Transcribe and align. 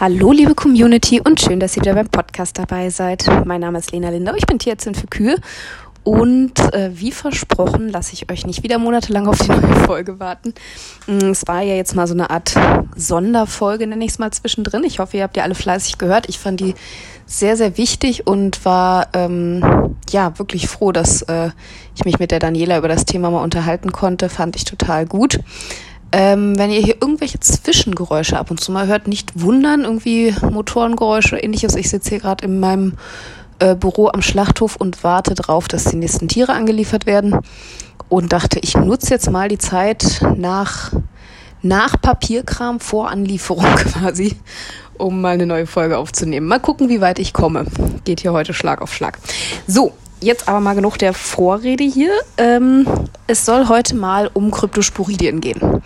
Hallo 0.00 0.30
liebe 0.30 0.54
Community 0.54 1.20
und 1.20 1.40
schön, 1.40 1.58
dass 1.58 1.76
ihr 1.76 1.82
wieder 1.82 1.94
beim 1.94 2.08
Podcast 2.08 2.56
dabei 2.56 2.88
seid. 2.88 3.26
Mein 3.44 3.60
Name 3.60 3.80
ist 3.80 3.90
Lena 3.90 4.10
Lindau, 4.10 4.34
ich 4.36 4.46
bin 4.46 4.60
Tierärztin 4.60 4.94
für 4.94 5.08
Kühe 5.08 5.34
und 6.04 6.56
äh, 6.72 6.92
wie 6.94 7.10
versprochen 7.10 7.88
lasse 7.88 8.12
ich 8.12 8.30
euch 8.30 8.46
nicht 8.46 8.62
wieder 8.62 8.78
monatelang 8.78 9.26
auf 9.26 9.38
die 9.38 9.48
neue 9.48 9.74
Folge 9.86 10.20
warten. 10.20 10.54
Mm, 11.08 11.30
es 11.30 11.48
war 11.48 11.62
ja 11.62 11.74
jetzt 11.74 11.96
mal 11.96 12.06
so 12.06 12.14
eine 12.14 12.30
Art 12.30 12.54
Sonderfolge, 12.94 13.88
nenne 13.88 14.04
ich 14.04 14.12
es 14.12 14.20
mal 14.20 14.30
zwischendrin. 14.30 14.84
Ich 14.84 15.00
hoffe, 15.00 15.16
ihr 15.16 15.24
habt 15.24 15.36
ja 15.36 15.42
alle 15.42 15.56
fleißig 15.56 15.98
gehört. 15.98 16.28
Ich 16.28 16.38
fand 16.38 16.60
die 16.60 16.76
sehr, 17.26 17.56
sehr 17.56 17.76
wichtig 17.76 18.24
und 18.24 18.64
war 18.64 19.08
ähm, 19.14 19.96
ja 20.10 20.38
wirklich 20.38 20.68
froh, 20.68 20.92
dass 20.92 21.22
äh, 21.22 21.50
ich 21.96 22.04
mich 22.04 22.20
mit 22.20 22.30
der 22.30 22.38
Daniela 22.38 22.78
über 22.78 22.88
das 22.88 23.04
Thema 23.04 23.32
mal 23.32 23.42
unterhalten 23.42 23.90
konnte. 23.90 24.28
Fand 24.28 24.54
ich 24.54 24.64
total 24.64 25.06
gut. 25.06 25.40
Ähm, 26.10 26.58
wenn 26.58 26.70
ihr 26.70 26.80
hier 26.80 26.96
irgendwelche 27.00 27.40
Zwischengeräusche 27.40 28.38
ab 28.38 28.50
und 28.50 28.60
zu 28.60 28.72
mal 28.72 28.86
hört, 28.86 29.08
nicht 29.08 29.40
wundern, 29.40 29.84
irgendwie 29.84 30.34
Motorengeräusche 30.50 31.36
ähnliches. 31.36 31.74
Ich 31.74 31.90
sitze 31.90 32.10
hier 32.10 32.20
gerade 32.20 32.46
in 32.46 32.60
meinem 32.60 32.94
äh, 33.58 33.74
Büro 33.74 34.08
am 34.08 34.22
Schlachthof 34.22 34.76
und 34.76 35.04
warte 35.04 35.34
drauf, 35.34 35.68
dass 35.68 35.84
die 35.84 35.96
nächsten 35.96 36.28
Tiere 36.28 36.52
angeliefert 36.52 37.06
werden. 37.06 37.38
Und 38.08 38.32
dachte, 38.32 38.58
ich 38.60 38.74
nutze 38.74 39.10
jetzt 39.10 39.30
mal 39.30 39.50
die 39.50 39.58
Zeit 39.58 40.22
nach, 40.36 40.92
nach 41.60 42.00
Papierkram 42.00 42.80
vor 42.80 43.10
Anlieferung 43.10 43.64
quasi, 43.76 44.36
um 44.96 45.20
mal 45.20 45.34
eine 45.34 45.44
neue 45.44 45.66
Folge 45.66 45.98
aufzunehmen. 45.98 46.46
Mal 46.46 46.60
gucken, 46.60 46.88
wie 46.88 47.02
weit 47.02 47.18
ich 47.18 47.34
komme. 47.34 47.66
Geht 48.04 48.20
hier 48.20 48.32
heute 48.32 48.54
Schlag 48.54 48.80
auf 48.80 48.94
Schlag. 48.94 49.18
So, 49.66 49.92
jetzt 50.20 50.48
aber 50.48 50.60
mal 50.60 50.74
genug 50.74 50.98
der 50.98 51.12
Vorrede 51.12 51.84
hier. 51.84 52.12
Ähm, 52.36 52.86
es 53.26 53.44
soll 53.44 53.68
heute 53.68 53.94
mal 53.94 54.30
um 54.32 54.50
Kryptosporidien 54.50 55.40
gehen. 55.40 55.82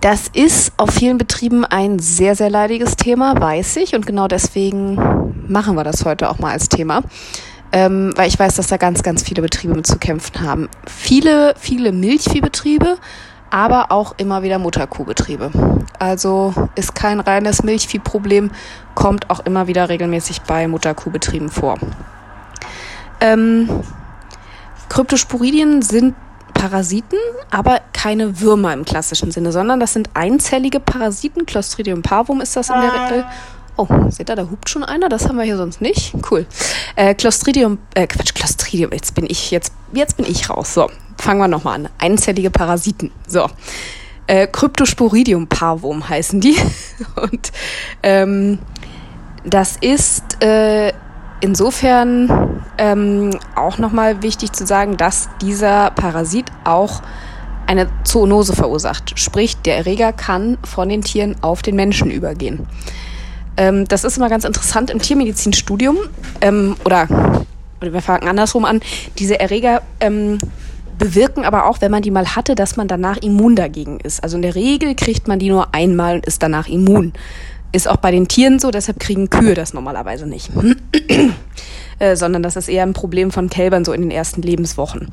Das 0.00 0.28
ist 0.34 0.72
auf 0.76 0.90
vielen 0.90 1.16
Betrieben 1.16 1.64
ein 1.64 1.98
sehr, 1.98 2.36
sehr 2.36 2.50
leidiges 2.50 2.96
Thema, 2.96 3.40
weiß 3.40 3.76
ich. 3.76 3.94
Und 3.94 4.06
genau 4.06 4.28
deswegen 4.28 4.96
machen 5.48 5.76
wir 5.76 5.84
das 5.84 6.04
heute 6.04 6.28
auch 6.28 6.38
mal 6.38 6.52
als 6.52 6.68
Thema. 6.68 7.02
Ähm, 7.72 8.12
weil 8.14 8.28
ich 8.28 8.38
weiß, 8.38 8.54
dass 8.56 8.68
da 8.68 8.76
ganz, 8.76 9.02
ganz 9.02 9.22
viele 9.22 9.42
Betriebe 9.42 9.74
mit 9.74 9.86
zu 9.86 9.98
kämpfen 9.98 10.42
haben. 10.42 10.68
Viele, 10.86 11.54
viele 11.58 11.90
Milchviehbetriebe, 11.90 12.98
aber 13.50 13.90
auch 13.90 14.14
immer 14.18 14.42
wieder 14.42 14.58
Mutterkuhbetriebe. 14.58 15.50
Also 15.98 16.52
ist 16.74 16.94
kein 16.94 17.20
reines 17.20 17.62
Milchviehproblem, 17.62 18.50
kommt 18.94 19.30
auch 19.30 19.40
immer 19.40 19.66
wieder 19.68 19.88
regelmäßig 19.88 20.42
bei 20.42 20.68
Mutterkuhbetrieben 20.68 21.48
vor. 21.48 21.78
Ähm, 23.24 23.68
Kryptosporidien 24.90 25.80
sind 25.80 26.14
Parasiten, 26.52 27.18
aber 27.50 27.80
keine 27.92 28.40
Würmer 28.40 28.72
im 28.74 28.84
klassischen 28.84 29.30
Sinne, 29.30 29.50
sondern 29.50 29.80
das 29.80 29.94
sind 29.94 30.10
einzellige 30.14 30.78
Parasiten. 30.78 31.46
Clostridium 31.46 32.02
parvum 32.02 32.40
ist 32.40 32.54
das 32.54 32.68
in 32.68 32.80
der 32.80 32.92
Regel. 32.92 33.24
Oh, 33.76 33.88
seht 34.08 34.28
ihr, 34.28 34.36
da 34.36 34.42
hupt 34.50 34.68
schon 34.68 34.84
einer, 34.84 35.08
das 35.08 35.26
haben 35.26 35.36
wir 35.36 35.44
hier 35.44 35.56
sonst 35.56 35.80
nicht. 35.80 36.14
Cool. 36.30 36.46
Äh, 36.96 37.14
Clostridium, 37.14 37.78
äh, 37.94 38.06
Quatsch, 38.06 38.34
Clostridium, 38.34 38.92
jetzt 38.92 39.14
bin 39.14 39.26
ich, 39.28 39.50
jetzt, 39.50 39.72
jetzt 39.92 40.16
bin 40.16 40.26
ich 40.26 40.48
raus. 40.48 40.74
So, 40.74 40.88
fangen 41.18 41.40
wir 41.40 41.48
nochmal 41.48 41.76
an. 41.76 41.88
Einzellige 41.98 42.50
Parasiten. 42.50 43.10
So. 43.26 43.48
Äh, 44.26 44.46
Cryptosporidium 44.46 45.48
parvum 45.48 46.08
heißen 46.08 46.40
die. 46.40 46.56
Und 47.16 47.52
ähm, 48.02 48.58
das 49.44 49.76
ist 49.80 50.42
äh, 50.42 50.92
insofern 51.40 52.62
ähm, 52.78 53.38
auch 53.54 53.78
nochmal 53.78 54.22
wichtig 54.22 54.52
zu 54.52 54.66
sagen, 54.66 54.96
dass 54.96 55.28
dieser 55.40 55.90
Parasit 55.90 56.46
auch 56.64 57.02
eine 57.66 57.88
Zoonose 58.04 58.54
verursacht. 58.54 59.18
Sprich, 59.18 59.56
der 59.58 59.76
Erreger 59.76 60.12
kann 60.12 60.58
von 60.64 60.88
den 60.88 61.02
Tieren 61.02 61.36
auf 61.40 61.62
den 61.62 61.76
Menschen 61.76 62.10
übergehen. 62.10 62.66
Ähm, 63.56 63.86
das 63.86 64.04
ist 64.04 64.16
immer 64.16 64.28
ganz 64.28 64.44
interessant 64.44 64.90
im 64.90 65.00
Tiermedizinstudium 65.00 65.96
ähm, 66.40 66.76
oder, 66.84 67.06
oder 67.80 67.92
wir 67.92 68.02
fangen 68.02 68.28
andersrum 68.28 68.64
an. 68.64 68.80
Diese 69.18 69.38
Erreger 69.38 69.82
ähm, 70.00 70.38
bewirken 70.98 71.44
aber 71.44 71.66
auch, 71.66 71.80
wenn 71.80 71.90
man 71.90 72.02
die 72.02 72.10
mal 72.10 72.36
hatte, 72.36 72.54
dass 72.54 72.76
man 72.76 72.88
danach 72.88 73.18
immun 73.18 73.56
dagegen 73.56 74.00
ist. 74.00 74.22
Also 74.22 74.36
in 74.36 74.42
der 74.42 74.54
Regel 74.54 74.94
kriegt 74.94 75.28
man 75.28 75.38
die 75.38 75.50
nur 75.50 75.74
einmal 75.74 76.16
und 76.16 76.26
ist 76.26 76.42
danach 76.42 76.68
immun. 76.68 77.12
Ist 77.74 77.88
auch 77.88 77.96
bei 77.96 78.12
den 78.12 78.28
Tieren 78.28 78.60
so, 78.60 78.70
deshalb 78.70 79.00
kriegen 79.00 79.30
Kühe 79.30 79.54
das 79.54 79.74
normalerweise 79.74 80.28
nicht. 80.28 80.48
äh, 81.98 82.14
sondern 82.14 82.40
das 82.40 82.54
ist 82.54 82.68
eher 82.68 82.84
ein 82.84 82.92
Problem 82.92 83.32
von 83.32 83.50
Kälbern 83.50 83.84
so 83.84 83.92
in 83.92 84.00
den 84.00 84.12
ersten 84.12 84.42
Lebenswochen. 84.42 85.08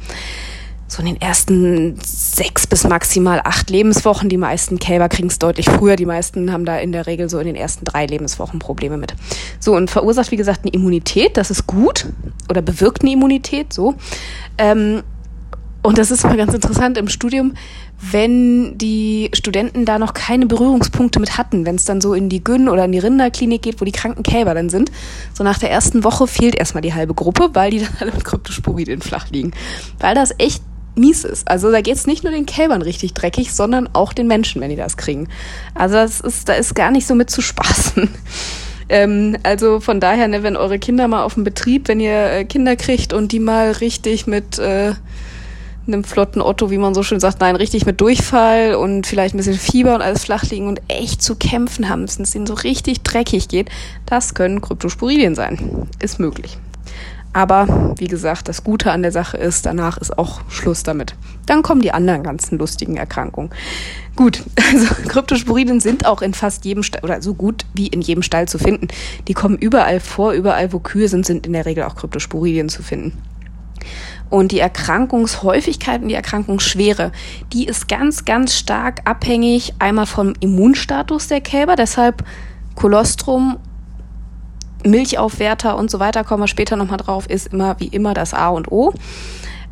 So 0.88 1.00
in 1.00 1.08
den 1.08 1.20
ersten 1.20 1.98
sechs 2.06 2.68
bis 2.68 2.84
maximal 2.84 3.42
acht 3.44 3.72
Lebenswochen. 3.72 4.30
Die 4.30 4.38
meisten 4.38 4.78
Kälber 4.78 5.10
kriegen 5.10 5.30
es 5.30 5.40
deutlich 5.40 5.72
früher. 5.72 5.96
Die 5.96 6.06
meisten 6.06 6.54
haben 6.54 6.66
da 6.66 6.78
in 6.78 6.92
der 6.92 7.08
Regel 7.08 7.30
so 7.30 7.40
in 7.40 7.48
den 7.48 7.56
ersten 7.56 7.84
drei 7.84 8.06
Lebenswochen 8.06 8.60
Probleme 8.60 8.98
mit. 8.98 9.16
So, 9.60 9.74
und 9.74 9.90
verursacht, 9.90 10.30
wie 10.30 10.38
gesagt, 10.38 10.60
eine 10.62 10.72
Immunität. 10.72 11.38
Das 11.38 11.50
ist 11.50 11.66
gut. 11.66 12.06
Oder 12.48 12.62
bewirkt 12.62 13.02
eine 13.02 13.14
Immunität, 13.14 13.74
so. 13.74 13.96
Ähm, 14.60 15.02
und 15.84 15.98
das 15.98 16.12
ist 16.12 16.24
mal 16.24 16.38
ganz 16.38 16.54
interessant 16.54 16.98
im 16.98 17.08
Studium, 17.08 17.54
wenn 18.00 18.78
die 18.78 19.30
Studenten 19.34 19.86
da 19.86 20.00
noch 20.00 20.14
keine 20.14 20.46
Berührungspunkte 20.46 21.20
mit 21.20 21.38
hatten, 21.38 21.66
wenn 21.66 21.76
es 21.76 21.86
dann 21.86 22.02
so 22.02 22.14
in 22.14 22.30
die 22.30 22.44
Gyn 22.44 22.70
oder 22.70 22.86
in 22.86 22.92
die 22.92 23.00
Rinderklinik 23.00 23.62
geht, 23.62 23.82
wo 23.82 23.86
die 23.86 23.92
kranken 23.92 24.24
Kälber 24.24 24.54
dann 24.54 24.70
sind. 24.70 24.92
So 25.34 25.44
nach 25.44 25.60
der 25.60 25.72
ersten 25.72 26.04
Woche 26.04 26.28
fehlt 26.28 26.56
erstmal 26.56 26.82
die 26.82 26.94
halbe 26.94 27.14
Gruppe, 27.14 27.50
weil 27.54 27.72
die 27.72 27.80
dann 27.84 27.96
alle 28.00 28.12
mit 28.12 28.24
Kryptosporidien 28.24 29.02
flach 29.02 29.30
liegen. 29.30 29.52
Weil 30.00 30.16
das 30.16 30.34
echt 30.38 30.64
mies 30.96 31.24
ist. 31.24 31.48
Also 31.48 31.72
da 31.72 31.82
geht's 31.82 32.06
nicht 32.06 32.24
nur 32.24 32.34
den 32.34 32.46
Kälbern 32.46 32.82
richtig 32.82 33.14
dreckig, 33.14 33.54
sondern 33.54 33.90
auch 33.94 34.14
den 34.14 34.28
Menschen, 34.28 34.62
wenn 34.62 34.70
die 34.70 34.76
das 34.76 34.98
kriegen. 34.98 35.30
Also 35.74 35.96
das 35.96 36.20
ist, 36.22 36.50
da 36.50 36.54
ist 36.54 36.76
gar 36.76 36.92
nicht 36.92 37.08
so 37.08 37.16
mit 37.16 37.30
zu 37.30 37.42
spaßen. 37.42 38.10
Ähm, 38.94 39.38
also 39.44 39.80
von 39.80 40.02
daher, 40.02 40.28
ne, 40.28 40.44
wenn 40.44 40.58
eure 40.58 40.78
Kinder 40.78 41.08
mal 41.08 41.24
auf 41.24 41.36
dem 41.36 41.46
Betrieb, 41.46 41.88
wenn 41.88 42.02
ihr 42.02 42.26
äh, 42.26 42.44
Kinder 42.44 42.76
kriegt 42.76 43.14
und 43.14 43.32
die 43.32 43.40
mal 43.40 43.72
richtig 43.72 44.28
mit 44.28 44.60
äh, 44.60 44.96
einem 45.88 46.04
flotten 46.04 46.42
Otto, 46.42 46.70
wie 46.70 46.78
man 46.78 46.94
so 46.94 47.04
schön 47.04 47.20
sagt, 47.20 47.40
nein, 47.40 47.56
richtig 47.56 47.86
mit 47.86 48.02
Durchfall 48.02 48.76
und 48.76 49.08
vielleicht 49.08 49.34
ein 49.34 49.38
bisschen 49.38 49.58
Fieber 49.58 49.96
und 49.96 50.02
alles 50.02 50.26
flach 50.26 50.44
liegen 50.44 50.68
und 50.68 50.82
echt 50.88 51.22
zu 51.22 51.36
kämpfen 51.36 51.90
haben, 51.90 52.02
wenn 52.02 52.24
es 52.24 52.36
ihnen 52.36 52.46
so 52.46 52.54
richtig 52.54 53.02
dreckig 53.02 53.48
geht, 53.48 53.70
das 54.06 54.34
können 54.34 54.62
Kryptosporidien 54.62 55.36
sein. 55.36 55.88
Ist 56.00 56.20
möglich. 56.20 56.58
Aber 57.34 57.96
wie 57.98 58.08
gesagt, 58.08 58.50
das 58.50 58.64
Gute 58.64 58.92
an 58.92 59.04
der 59.04 59.14
Sache 59.14 59.38
ist, 59.38 59.66
danach 59.66 59.98
ist 59.98 60.18
auch 60.18 60.42
Schluss 60.50 60.84
damit. 60.84 61.16
Dann 61.46 61.62
kommen 61.62 61.82
die 61.82 61.94
anderen 61.94 62.24
ganzen 62.24 62.58
lustigen 62.58 62.98
Erkrankungen. 62.98 63.52
Gut, 64.18 64.44
also 64.72 64.94
Kryptosporidien 65.08 65.80
sind 65.80 66.06
auch 66.06 66.22
in 66.22 66.34
fast 66.34 66.66
jedem 66.66 66.84
Stall 66.84 67.04
oder 67.04 67.22
so 67.22 67.34
gut 67.34 67.66
wie 67.74 67.88
in 67.88 68.02
jedem 68.02 68.22
Stall 68.22 68.50
zu 68.50 68.58
finden. 68.58 68.90
Die 69.30 69.34
kommen 69.34 69.58
überall 69.58 70.02
vor, 70.02 70.34
überall 70.34 70.74
wo 70.74 70.80
Kühe 70.80 71.08
sind, 71.08 71.26
sind 71.26 71.48
in 71.48 71.54
der 71.54 71.66
Regel 71.66 71.86
auch 71.86 71.96
Kryptosporidien 71.96 72.68
zu 72.68 72.84
finden. 72.84 73.18
Und 74.32 74.54
die 74.54 74.60
Erkrankungshäufigkeit 74.60 76.02
und 76.02 76.08
die 76.08 76.16
Erkrankungsschwere, 76.16 77.12
die 77.52 77.66
ist 77.66 77.90
ganz, 77.90 78.24
ganz 78.24 78.56
stark 78.56 79.02
abhängig 79.04 79.74
einmal 79.78 80.06
vom 80.06 80.34
Immunstatus 80.40 81.28
der 81.28 81.42
Kälber, 81.42 81.76
deshalb 81.76 82.24
Kolostrum, 82.76 83.58
Milchaufwärter 84.86 85.78
und 85.78 85.92
so 85.92 86.00
weiter, 86.00 86.24
kommen 86.24 86.42
wir 86.42 86.48
später 86.48 86.78
nochmal 86.78 86.98
drauf, 86.98 87.30
ist 87.30 87.54
immer 87.54 87.80
wie 87.80 87.88
immer 87.88 88.14
das 88.14 88.34
A 88.34 88.48
und 88.50 88.72
O. 88.72 88.94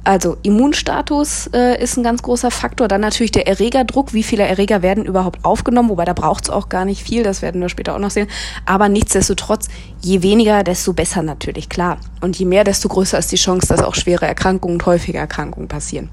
Also 0.04 0.38
Immunstatus 0.44 1.48
äh, 1.54 1.82
ist 1.82 1.98
ein 1.98 2.04
ganz 2.04 2.22
großer 2.24 2.52
Faktor. 2.52 2.88
Dann 2.88 3.02
natürlich 3.02 3.32
der 3.32 3.48
Erregerdruck. 3.48 4.14
Wie 4.14 4.24
viele 4.24 4.44
Erreger 4.44 4.82
werden 4.82 5.06
überhaupt 5.06 5.44
aufgenommen? 5.44 5.90
Wobei 5.90 6.06
da 6.06 6.14
braucht 6.14 6.46
es 6.46 6.50
auch 6.50 6.70
gar 6.70 6.86
nicht 6.86 7.04
viel. 7.04 7.24
Das 7.24 7.42
werden 7.42 7.62
wir 7.62 7.70
später 7.70 7.96
auch 7.96 8.00
noch 8.00 8.10
sehen. 8.10 8.28
Aber 8.66 8.90
nichtsdestotrotz, 8.90 9.68
je 10.02 10.22
weniger, 10.22 10.64
desto 10.64 10.94
besser 10.94 11.22
natürlich, 11.22 11.70
klar. 11.70 11.98
Und 12.22 12.38
je 12.40 12.46
mehr, 12.46 12.64
desto 12.64 12.88
größer 12.88 13.20
ist 13.20 13.32
die 13.32 13.38
Chance, 13.38 13.68
dass 13.68 13.84
auch 13.84 13.96
schwere 13.96 14.26
Erkrankungen 14.26 14.76
und 14.76 14.86
häufige 14.86 15.18
Erkrankungen 15.18 15.68
passieren. 15.68 16.10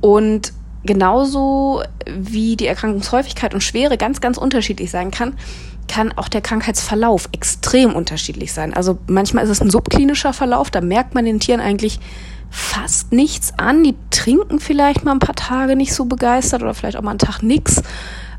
Und 0.00 0.52
genauso 0.84 1.82
wie 2.06 2.56
die 2.56 2.66
Erkrankungshäufigkeit 2.66 3.54
und 3.54 3.62
Schwere 3.62 3.96
ganz, 3.96 4.20
ganz 4.20 4.38
unterschiedlich 4.38 4.90
sein 4.90 5.10
kann, 5.10 5.34
kann 5.88 6.12
auch 6.16 6.28
der 6.28 6.40
Krankheitsverlauf 6.40 7.28
extrem 7.32 7.94
unterschiedlich 7.94 8.52
sein. 8.52 8.74
Also 8.74 8.98
manchmal 9.06 9.44
ist 9.44 9.50
es 9.50 9.60
ein 9.60 9.70
subklinischer 9.70 10.32
Verlauf, 10.32 10.70
da 10.70 10.80
merkt 10.80 11.14
man 11.14 11.24
den 11.24 11.40
Tieren 11.40 11.60
eigentlich 11.60 12.00
fast 12.50 13.12
nichts 13.12 13.52
an. 13.58 13.84
Die 13.84 13.94
trinken 14.10 14.60
vielleicht 14.60 15.04
mal 15.04 15.12
ein 15.12 15.18
paar 15.18 15.34
Tage 15.34 15.76
nicht 15.76 15.94
so 15.94 16.04
begeistert 16.04 16.62
oder 16.62 16.74
vielleicht 16.74 16.96
auch 16.96 17.02
mal 17.02 17.10
einen 17.10 17.18
Tag 17.18 17.42
nix. 17.42 17.82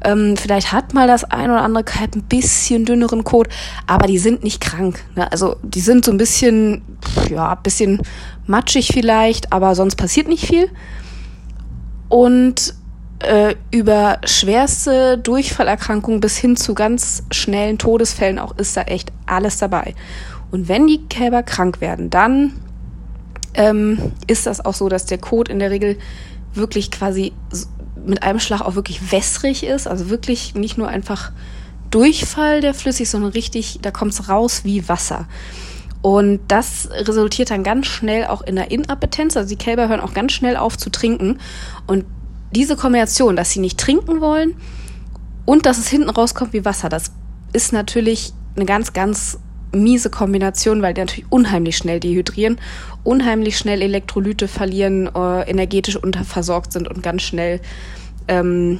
Ähm, 0.04 0.38
vielleicht 0.38 0.72
hat 0.72 0.94
mal 0.94 1.08
das 1.08 1.24
ein 1.24 1.50
oder 1.50 1.62
andere 1.62 1.84
Kalb 1.84 2.16
ein 2.16 2.24
bisschen 2.24 2.86
dünneren 2.86 3.24
Kot, 3.24 3.48
aber 3.88 4.08
die 4.08 4.20
sind 4.20 4.44
nicht 4.44 4.62
krank. 4.62 5.04
Ne? 5.16 5.32
Also 5.32 5.56
die 5.64 5.80
sind 5.80 6.06
so 6.06 6.12
ein 6.12 6.18
bisschen, 6.18 6.84
ja, 7.30 7.54
ein 7.54 7.64
bisschen 7.64 8.02
matschig 8.46 8.90
vielleicht, 8.94 9.52
aber 9.52 9.74
sonst 9.74 9.96
passiert 9.96 10.28
nicht 10.28 10.46
viel. 10.46 10.70
Und 12.08 12.76
äh, 13.20 13.56
über 13.72 14.20
schwerste 14.26 15.18
Durchfallerkrankungen 15.18 16.20
bis 16.20 16.38
hin 16.38 16.56
zu 16.56 16.76
ganz 16.76 17.24
schnellen 17.32 17.78
Todesfällen 17.78 18.40
auch 18.40 18.56
ist 18.58 18.78
da 18.78 18.82
echt 18.84 19.12
alles 19.26 19.58
dabei. 19.58 19.96
Und 20.52 20.68
wenn 20.68 20.86
die 20.86 21.06
Kälber 21.08 21.42
krank 21.42 21.82
werden, 21.82 22.10
dann 22.10 22.54
ähm, 23.56 24.12
ist 24.28 24.46
das 24.46 24.64
auch 24.64 24.74
so, 24.74 24.90
dass 24.90 25.06
der 25.06 25.18
Kot 25.18 25.50
in 25.50 25.60
der 25.60 25.72
Regel 25.72 25.98
wirklich 26.54 26.92
quasi 26.92 27.34
mit 28.06 28.24
einem 28.24 28.40
Schlag 28.40 28.62
auch 28.62 28.76
wirklich 28.76 29.12
wässrig 29.12 29.64
ist, 29.64 29.88
also 29.88 30.10
wirklich 30.10 30.56
nicht 30.56 30.78
nur 30.78 30.88
einfach 30.88 31.32
Durchfall 31.92 32.62
der 32.62 32.74
flüssig, 32.74 33.10
sondern 33.10 33.32
richtig, 33.32 33.80
da 33.82 33.92
kommt 33.92 34.14
es 34.14 34.30
raus 34.30 34.62
wie 34.64 34.88
Wasser. 34.90 35.28
Und 36.02 36.40
das 36.50 36.90
resultiert 36.92 37.50
dann 37.50 37.64
ganz 37.64 37.88
schnell 37.88 38.26
auch 38.26 38.42
in 38.42 38.56
der 38.56 38.70
Inappetenz. 38.70 39.36
Also 39.36 39.50
die 39.50 39.56
Kälber 39.56 39.88
hören 39.88 40.02
auch 40.02 40.14
ganz 40.14 40.34
schnell 40.34 40.56
auf 40.56 40.78
zu 40.78 40.92
trinken. 40.92 41.40
Und 41.88 42.06
diese 42.54 42.76
Kombination, 42.76 43.36
dass 43.36 43.52
sie 43.52 43.60
nicht 43.60 43.80
trinken 43.80 44.22
wollen 44.22 44.56
und 45.46 45.66
dass 45.66 45.80
es 45.80 45.88
hinten 45.88 46.10
rauskommt 46.10 46.54
wie 46.54 46.64
Wasser, 46.64 46.90
das 46.90 47.12
ist 47.54 47.74
natürlich 47.74 48.34
eine 48.56 48.66
ganz, 48.66 48.94
ganz 48.94 49.40
miese 49.76 50.10
Kombination, 50.10 50.82
weil 50.82 50.94
die 50.94 51.02
natürlich 51.02 51.32
unheimlich 51.32 51.78
schnell 51.78 52.00
dehydrieren, 52.00 52.58
unheimlich 53.04 53.58
schnell 53.58 53.82
Elektrolyte 53.82 54.48
verlieren, 54.48 55.08
äh, 55.14 55.50
energetisch 55.50 55.96
unterversorgt 55.96 56.72
sind 56.72 56.88
und 56.88 57.04
ganz 57.04 57.22
schnell 57.22 57.60
ähm, 58.28 58.80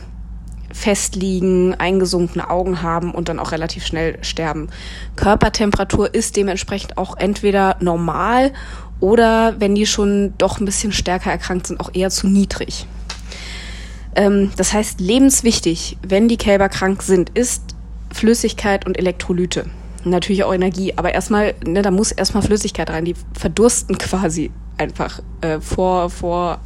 festliegen, 0.76 1.74
eingesunkene 1.76 2.50
Augen 2.50 2.82
haben 2.82 3.14
und 3.14 3.30
dann 3.30 3.40
auch 3.40 3.52
relativ 3.52 3.86
schnell 3.86 4.18
sterben. 4.24 4.68
Körpertemperatur 5.16 6.14
ist 6.14 6.36
dementsprechend 6.36 6.98
auch 6.98 7.18
entweder 7.18 7.78
normal 7.80 8.52
oder 9.00 9.56
wenn 9.60 9.76
die 9.76 9.86
schon 9.86 10.34
doch 10.38 10.60
ein 10.60 10.66
bisschen 10.66 10.92
stärker 10.92 11.32
erkrankt 11.32 11.68
sind, 11.68 11.80
auch 11.80 11.92
eher 11.94 12.10
zu 12.10 12.28
niedrig. 12.28 12.88
Ähm, 14.16 14.52
das 14.58 14.74
heißt, 14.74 15.00
lebenswichtig, 15.00 15.98
wenn 16.06 16.28
die 16.28 16.38
Kälber 16.38 16.70
krank 16.70 17.04
sind, 17.04 17.30
ist 17.30 17.76
Flüssigkeit 18.12 18.86
und 18.86 18.98
Elektrolyte. 18.98 19.66
Natürlich 20.06 20.44
auch 20.44 20.54
Energie, 20.54 20.94
aber 20.96 21.14
erstmal, 21.14 21.56
ne, 21.66 21.82
da 21.82 21.90
muss 21.90 22.12
erstmal 22.12 22.44
Flüssigkeit 22.44 22.90
rein. 22.92 23.06
Die 23.06 23.16
verdursten 23.34 23.98
quasi 23.98 24.52
einfach 24.78 25.20
äh, 25.42 25.60
vor, 25.60 26.10
vor, 26.10 26.60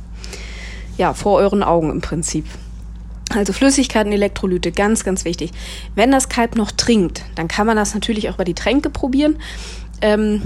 ja, 0.98 1.14
vor 1.14 1.38
euren 1.38 1.64
Augen 1.64 1.90
im 1.90 2.02
Prinzip. 2.02 2.46
Also 3.30 3.54
Flüssigkeiten, 3.54 4.12
Elektrolyte, 4.12 4.72
ganz, 4.72 5.04
ganz 5.04 5.24
wichtig. 5.24 5.52
Wenn 5.96 6.12
das 6.12 6.30
Kalb 6.30 6.56
noch 6.56 6.72
trinkt, 6.72 7.24
dann 7.36 7.48
kann 7.48 7.66
man 7.66 7.78
das 7.78 7.94
natürlich 7.94 8.30
auch 8.30 8.36
über 8.36 8.46
die 8.46 8.56
Tränke 8.56 8.90
probieren. 8.90 9.38
Ähm, 10.02 10.42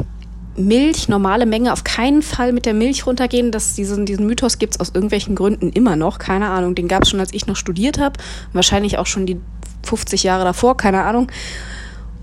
Milch, 0.55 1.09
normale 1.09 1.47
Menge, 1.47 1.73
auf 1.73 1.83
keinen 1.83 2.21
Fall 2.21 2.51
mit 2.51 2.67
der 2.67 2.75
Milch 2.75 3.07
runtergehen. 3.07 3.51
Das, 3.51 3.73
diesen, 3.73 4.05
diesen 4.05 4.27
Mythos 4.27 4.59
gibt's 4.59 4.79
aus 4.79 4.89
irgendwelchen 4.89 5.33
Gründen 5.33 5.71
immer 5.71 5.95
noch. 5.95 6.19
Keine 6.19 6.49
Ahnung, 6.49 6.75
den 6.75 6.87
gab's 6.87 7.09
schon, 7.09 7.19
als 7.19 7.33
ich 7.33 7.47
noch 7.47 7.55
studiert 7.55 7.97
habe. 7.97 8.19
Wahrscheinlich 8.51 8.99
auch 8.99 9.07
schon 9.07 9.25
die 9.25 9.39
50 9.83 10.23
Jahre 10.23 10.43
davor, 10.43 10.77
keine 10.77 11.03
Ahnung. 11.03 11.31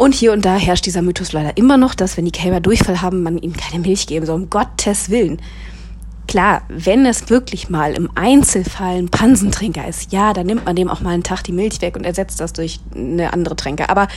Und 0.00 0.14
hier 0.14 0.32
und 0.32 0.46
da 0.46 0.56
herrscht 0.56 0.86
dieser 0.86 1.02
Mythos 1.02 1.34
leider 1.34 1.58
immer 1.58 1.76
noch, 1.76 1.94
dass 1.94 2.16
wenn 2.16 2.24
die 2.24 2.30
Kälber 2.30 2.60
Durchfall 2.60 3.02
haben, 3.02 3.22
man 3.22 3.36
ihnen 3.36 3.52
keine 3.52 3.82
Milch 3.82 4.06
geben 4.06 4.24
soll. 4.24 4.36
Um 4.36 4.48
Gottes 4.48 5.10
Willen. 5.10 5.42
Klar, 6.26 6.62
wenn 6.70 7.04
es 7.04 7.28
wirklich 7.28 7.68
mal 7.68 7.92
im 7.92 8.08
Einzelfall 8.14 8.96
ein 8.96 9.10
Pansentrinker 9.10 9.86
ist, 9.86 10.10
ja, 10.10 10.32
dann 10.32 10.46
nimmt 10.46 10.64
man 10.64 10.74
dem 10.74 10.88
auch 10.88 11.02
mal 11.02 11.10
einen 11.10 11.22
Tag 11.22 11.42
die 11.42 11.52
Milch 11.52 11.82
weg 11.82 11.96
und 11.96 12.04
ersetzt 12.04 12.40
das 12.40 12.54
durch 12.54 12.80
eine 12.94 13.34
andere 13.34 13.56
Tränke. 13.56 13.90
Aber 13.90 14.08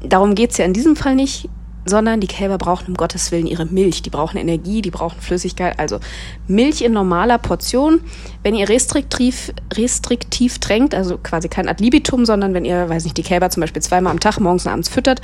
darum 0.00 0.34
geht's 0.34 0.56
ja 0.56 0.64
in 0.64 0.72
diesem 0.72 0.96
Fall 0.96 1.16
nicht 1.16 1.50
sondern 1.84 2.20
die 2.20 2.26
Kälber 2.26 2.58
brauchen 2.58 2.88
um 2.88 2.94
Gottes 2.94 3.30
Willen 3.30 3.46
ihre 3.46 3.66
Milch. 3.66 4.02
Die 4.02 4.10
brauchen 4.10 4.38
Energie, 4.38 4.82
die 4.82 4.90
brauchen 4.90 5.20
Flüssigkeit. 5.20 5.78
Also 5.78 6.00
Milch 6.48 6.82
in 6.82 6.92
normaler 6.92 7.38
Portion. 7.38 8.00
Wenn 8.42 8.54
ihr 8.54 8.68
restriktiv, 8.68 9.52
restriktiv 9.74 10.58
tränkt, 10.58 10.94
also 10.94 11.18
quasi 11.18 11.48
kein 11.48 11.68
Ad 11.68 11.82
libitum, 11.82 12.24
sondern 12.24 12.54
wenn 12.54 12.64
ihr, 12.64 12.88
weiß 12.88 13.04
nicht, 13.04 13.16
die 13.16 13.22
Kälber 13.22 13.50
zum 13.50 13.60
Beispiel 13.60 13.82
zweimal 13.82 14.12
am 14.12 14.20
Tag, 14.20 14.40
morgens 14.40 14.66
und 14.66 14.72
abends 14.72 14.88
füttert, 14.88 15.20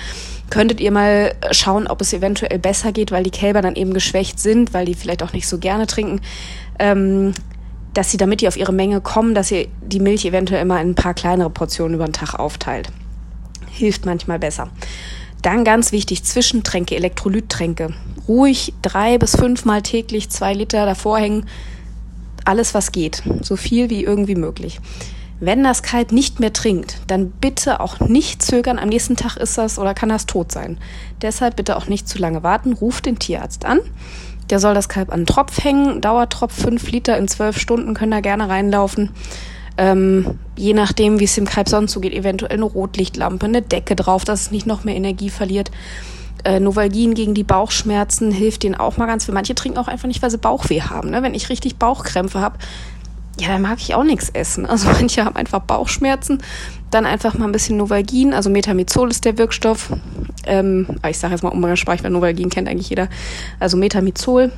könntet 0.51 0.81
ihr 0.81 0.91
mal 0.91 1.35
schauen, 1.51 1.87
ob 1.87 2.01
es 2.01 2.13
eventuell 2.13 2.59
besser 2.59 2.93
geht, 2.93 3.11
weil 3.11 3.23
die 3.23 3.31
Kälber 3.31 3.63
dann 3.63 3.77
eben 3.77 3.95
geschwächt 3.95 4.39
sind, 4.39 4.75
weil 4.75 4.85
die 4.85 4.95
vielleicht 4.95 5.23
auch 5.23 5.33
nicht 5.33 5.49
so 5.49 5.59
gerne 5.59 5.87
trinken. 5.87 6.21
Ähm, 6.79 7.33
dass 7.95 8.11
sie, 8.11 8.19
damit 8.19 8.41
die 8.41 8.49
auf 8.49 8.57
ihre 8.57 8.73
Menge 8.73 9.01
kommen, 9.01 9.35
dass 9.35 9.51
ihr 9.51 9.67
die 9.83 9.99
Milch 9.99 10.25
eventuell 10.25 10.63
immer 10.63 10.81
in 10.81 10.91
ein 10.91 10.95
paar 10.95 11.15
kleinere 11.15 11.51
Portionen 11.51 11.95
über 11.95 12.05
den 12.05 12.13
Tag 12.13 12.35
aufteilt. 12.35 12.89
Hilft 13.69 14.07
manchmal 14.07 14.39
besser. 14.39 14.71
Dann 15.43 15.65
ganz 15.65 15.93
wichtig, 15.93 16.25
Zwischentränke, 16.25 16.97
Elektrolyttränke. 16.97 17.95
Ruhig 18.29 18.75
drei 18.83 19.19
bis 19.19 19.37
fünfmal 19.37 19.83
täglich 19.83 20.31
zwei 20.31 20.53
Liter 20.53 20.85
davor 20.87 21.19
hängen. 21.19 21.47
Alles, 22.45 22.75
was 22.75 22.93
geht. 22.93 23.23
So 23.43 23.57
viel 23.57 23.91
wie 23.91 24.05
irgendwie 24.05 24.35
möglich. 24.35 24.81
Wenn 25.43 25.65
das 25.65 25.83
Kalb 25.83 26.13
nicht 26.13 26.39
mehr 26.39 26.53
trinkt, 26.53 26.99
dann 27.07 27.31
bitte 27.31 27.81
auch 27.81 27.99
nicht 28.01 28.43
zögern. 28.43 28.79
Am 28.79 28.91
nächsten 28.91 29.17
Tag 29.17 29.37
ist 29.39 29.57
das 29.57 29.79
oder 29.79 29.95
kann 29.95 30.11
das 30.11 30.27
tot 30.27 30.53
sein. 30.53 30.79
Deshalb 31.23 31.57
bitte 31.57 31.77
auch 31.79 31.87
nicht 31.87 32.07
zu 32.07 32.19
lange 32.19 32.43
warten. 32.43 32.75
Ruft 32.75 33.07
den 33.07 33.19
Tierarzt 33.19 33.65
an. 33.65 33.81
Der 34.51 34.61
soll 34.61 34.75
das 34.75 34.91
Kalb 34.91 35.11
an 35.11 35.21
den 35.21 35.27
Tropf 35.27 35.65
hängen. 35.65 36.03
Dauertropf 36.03 36.53
fünf 36.53 36.91
Liter 36.91 37.17
in 37.17 37.27
zwölf 37.27 37.59
Stunden 37.59 37.95
können 37.95 38.11
da 38.11 38.21
gerne 38.21 38.51
reinlaufen. 38.51 39.11
Ähm, 39.77 40.39
je 40.57 40.75
nachdem, 40.75 41.21
wie 41.21 41.25
es 41.25 41.35
dem 41.35 41.47
Kalb 41.47 41.69
sonst 41.69 41.93
so 41.93 42.01
geht, 42.01 42.13
eventuell 42.13 42.57
eine 42.57 42.65
Rotlichtlampe, 42.65 43.47
eine 43.47 43.63
Decke 43.63 43.97
drauf, 43.97 44.25
dass 44.25 44.43
es 44.43 44.51
nicht 44.51 44.67
noch 44.67 44.85
mehr 44.85 44.95
Energie 44.95 45.31
verliert. 45.31 45.71
Äh, 46.45 46.61
Novalgin 46.61 47.15
gegen 47.15 47.35
die 47.35 47.45
Bauchschmerzen 47.45 48.31
hilft 48.31 48.63
denen 48.63 48.75
auch 48.75 48.97
mal 48.97 49.07
ganz 49.07 49.25
viel. 49.25 49.35
Manche 49.35 49.55
trinken 49.55 49.79
auch 49.79 49.89
einfach 49.89 50.09
nicht, 50.09 50.23
weil 50.23 50.31
sie 50.31 50.39
Bauchweh 50.39 50.81
haben. 50.83 51.11
Ne? 51.11 51.23
Wenn 51.23 51.35
ich 51.35 51.49
richtig 51.49 51.77
Bauchkrämpfe 51.77 52.41
habe, 52.41 52.59
ja, 53.39 53.49
dann 53.49 53.63
mag 53.63 53.79
ich 53.81 53.95
auch 53.95 54.05
nichts 54.05 54.31
essen. 54.31 54.67
Also 54.67 54.89
manche 54.93 55.25
haben 55.25 55.37
einfach 55.37 55.61
Bauchschmerzen. 55.61 56.43
Dann 56.91 57.07
einfach 57.07 57.35
mal 57.35 57.45
ein 57.45 57.53
bisschen 57.53 57.77
Novalgin, 57.77 58.35
also 58.35 58.51
Metamizol 58.51 59.11
ist 59.11 59.25
der 59.25 59.39
Wirkstoff. 59.39 59.93
Ähm, 60.45 60.87
ich 61.09 61.19
sage 61.19 61.35
jetzt 61.35 61.43
mal 61.43 61.51
umgangssprachlich, 61.51 62.03
weil 62.03 62.11
Novalgin 62.11 62.51
kennt 62.51 62.69
eigentlich 62.69 62.91
jeder. 62.91 63.09
Also 63.61 63.77
Metamizol 63.77 64.51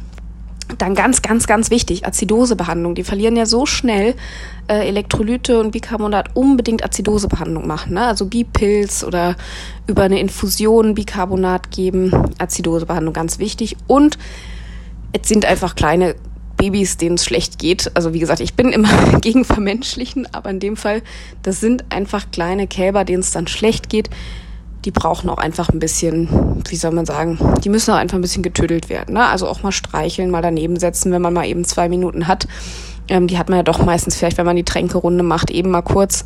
dann 0.79 0.95
ganz, 0.95 1.23
ganz, 1.23 1.47
ganz 1.47 1.71
wichtig, 1.71 2.07
Azidosebehandlung. 2.07 2.95
Die 2.95 3.05
verlieren 3.05 3.37
ja 3.37 3.47
so 3.47 3.67
schnell 3.67 4.15
äh, 4.69 4.89
Elektrolyte 4.89 5.61
und 5.61 5.73
Bicarbonat. 5.73 6.31
Unbedingt 6.35 6.85
Azidosebehandlung 6.85 7.67
machen. 7.67 7.95
Ne? 7.95 8.07
Also 8.07 8.27
Bipilz 8.27 9.05
oder 9.05 9.37
über 9.87 10.03
eine 10.03 10.21
Infusion 10.21 10.95
Bicarbonat 10.95 11.71
geben. 11.71 12.13
Azidosebehandlung 12.39 13.13
ganz 13.13 13.39
wichtig. 13.39 13.77
Und 13.87 14.19
es 15.13 15.29
sind 15.29 15.45
einfach 15.45 15.75
kleine 15.75 16.15
Babys, 16.57 16.97
denen 16.97 17.17
es 17.17 17.25
schlecht 17.25 17.59
geht. 17.59 17.91
Also 17.95 18.15
wie 18.15 18.21
gesagt, 18.21 18.41
ich 18.41 18.55
bin 18.55 18.71
immer 18.71 19.19
gegen 19.21 19.45
Vermenschlichen, 19.45 20.33
aber 20.33 20.51
in 20.51 20.61
dem 20.61 20.77
Fall, 20.77 21.03
das 21.43 21.61
sind 21.61 21.85
einfach 21.91 22.31
kleine 22.31 22.67
Kälber, 22.67 23.05
denen 23.05 23.21
es 23.21 23.33
dann 23.33 23.47
schlecht 23.47 23.89
geht 23.89 24.11
die 24.85 24.91
brauchen 24.91 25.31
auch 25.31 25.39
einfach 25.39 25.69
ein 25.69 25.79
bisschen, 25.79 26.29
wie 26.69 26.77
soll 26.77 26.91
man 26.91 27.07
sagen, 27.07 27.39
die 27.63 27.69
müssen 27.69 27.93
auch 27.93 27.99
einfach 27.99 28.19
ein 28.19 28.23
bisschen 28.23 28.43
getödelt 28.43 28.89
werden. 28.89 29.15
Ne? 29.15 29.25
Also 29.25 29.47
auch 29.47 29.63
mal 29.63 29.73
streicheln, 29.73 30.31
mal 30.31 30.43
daneben 30.43 30.79
setzen, 30.79 31.13
wenn 31.13 31.23
man 31.23 31.33
mal 31.33 31.47
eben 31.47 31.65
zwei 31.65 31.89
Minuten 31.89 32.27
hat. 32.27 32.49
Ähm, 33.09 33.27
die 33.27 33.39
hat 33.39 33.49
man 33.49 33.59
ja 33.59 33.63
doch 33.63 33.85
meistens 33.85 34.17
vielleicht, 34.17 34.39
wenn 34.39 34.47
man 34.47 34.57
die 34.57 34.65
Tränkerunde 34.65 35.23
macht, 35.23 35.51
eben 35.51 35.71
mal 35.71 35.83
kurz 35.83 36.25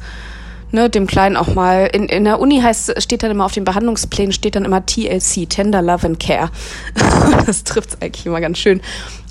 ne, 0.72 0.90
dem 0.90 1.06
Kleinen 1.06 1.36
auch 1.36 1.54
mal. 1.54 1.88
In, 1.92 2.06
in 2.06 2.24
der 2.24 2.40
Uni 2.40 2.60
heißt, 2.60 3.00
steht 3.02 3.22
dann 3.22 3.30
immer 3.30 3.44
auf 3.44 3.52
den 3.52 3.64
Behandlungsplänen, 3.64 4.32
steht 4.32 4.56
dann 4.56 4.64
immer 4.64 4.84
TLC, 4.84 5.48
Tender 5.48 5.82
Love 5.82 6.06
and 6.06 6.20
Care. 6.20 6.50
das 7.46 7.64
trifft's 7.64 7.98
eigentlich 8.00 8.26
immer 8.26 8.40
ganz 8.40 8.58
schön. 8.58 8.80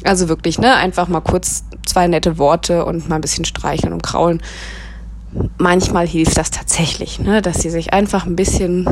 Also 0.03 0.29
wirklich, 0.29 0.59
ne, 0.59 0.75
einfach 0.75 1.07
mal 1.07 1.21
kurz 1.21 1.63
zwei 1.85 2.07
nette 2.07 2.37
Worte 2.37 2.85
und 2.85 3.09
mal 3.09 3.15
ein 3.15 3.21
bisschen 3.21 3.45
streicheln 3.45 3.93
und 3.93 4.03
kraulen 4.03 4.41
manchmal 5.57 6.07
hilft 6.07 6.37
das 6.37 6.51
tatsächlich, 6.51 7.19
ne, 7.19 7.41
dass 7.41 7.61
sie 7.61 7.69
sich 7.69 7.93
einfach 7.93 8.25
ein 8.25 8.35
bisschen, 8.35 8.87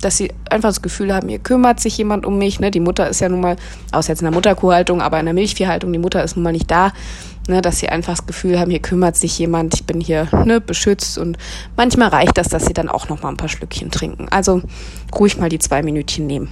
dass 0.00 0.16
sie 0.16 0.32
einfach 0.50 0.70
das 0.70 0.82
Gefühl 0.82 1.14
haben, 1.14 1.28
hier 1.28 1.38
kümmert 1.38 1.80
sich 1.80 1.98
jemand 1.98 2.26
um 2.26 2.38
mich. 2.38 2.60
Ne? 2.60 2.70
Die 2.70 2.80
Mutter 2.80 3.08
ist 3.08 3.20
ja 3.20 3.28
nun 3.28 3.40
mal, 3.40 3.56
außer 3.92 4.10
jetzt 4.10 4.20
in 4.20 4.26
der 4.26 4.34
Mutterkuhhaltung, 4.34 5.02
aber 5.02 5.18
in 5.18 5.26
der 5.26 5.34
Milchviehhaltung, 5.34 5.92
die 5.92 5.98
Mutter 5.98 6.22
ist 6.22 6.36
nun 6.36 6.44
mal 6.44 6.52
nicht 6.52 6.70
da, 6.70 6.92
ne, 7.48 7.62
dass 7.62 7.78
sie 7.78 7.88
einfach 7.88 8.14
das 8.16 8.26
Gefühl 8.26 8.58
haben, 8.58 8.70
hier 8.70 8.80
kümmert 8.80 9.16
sich 9.16 9.38
jemand, 9.38 9.74
ich 9.74 9.84
bin 9.84 10.00
hier 10.00 10.28
ne, 10.44 10.60
beschützt 10.60 11.18
und 11.18 11.38
manchmal 11.76 12.08
reicht 12.08 12.38
das, 12.38 12.48
dass 12.48 12.66
sie 12.66 12.74
dann 12.74 12.88
auch 12.88 13.08
noch 13.08 13.22
mal 13.22 13.28
ein 13.28 13.36
paar 13.36 13.48
Schlückchen 13.48 13.90
trinken. 13.90 14.28
Also 14.30 14.62
ruhig 15.14 15.38
mal 15.38 15.48
die 15.48 15.58
zwei 15.58 15.82
Minütchen 15.82 16.26
nehmen. 16.26 16.48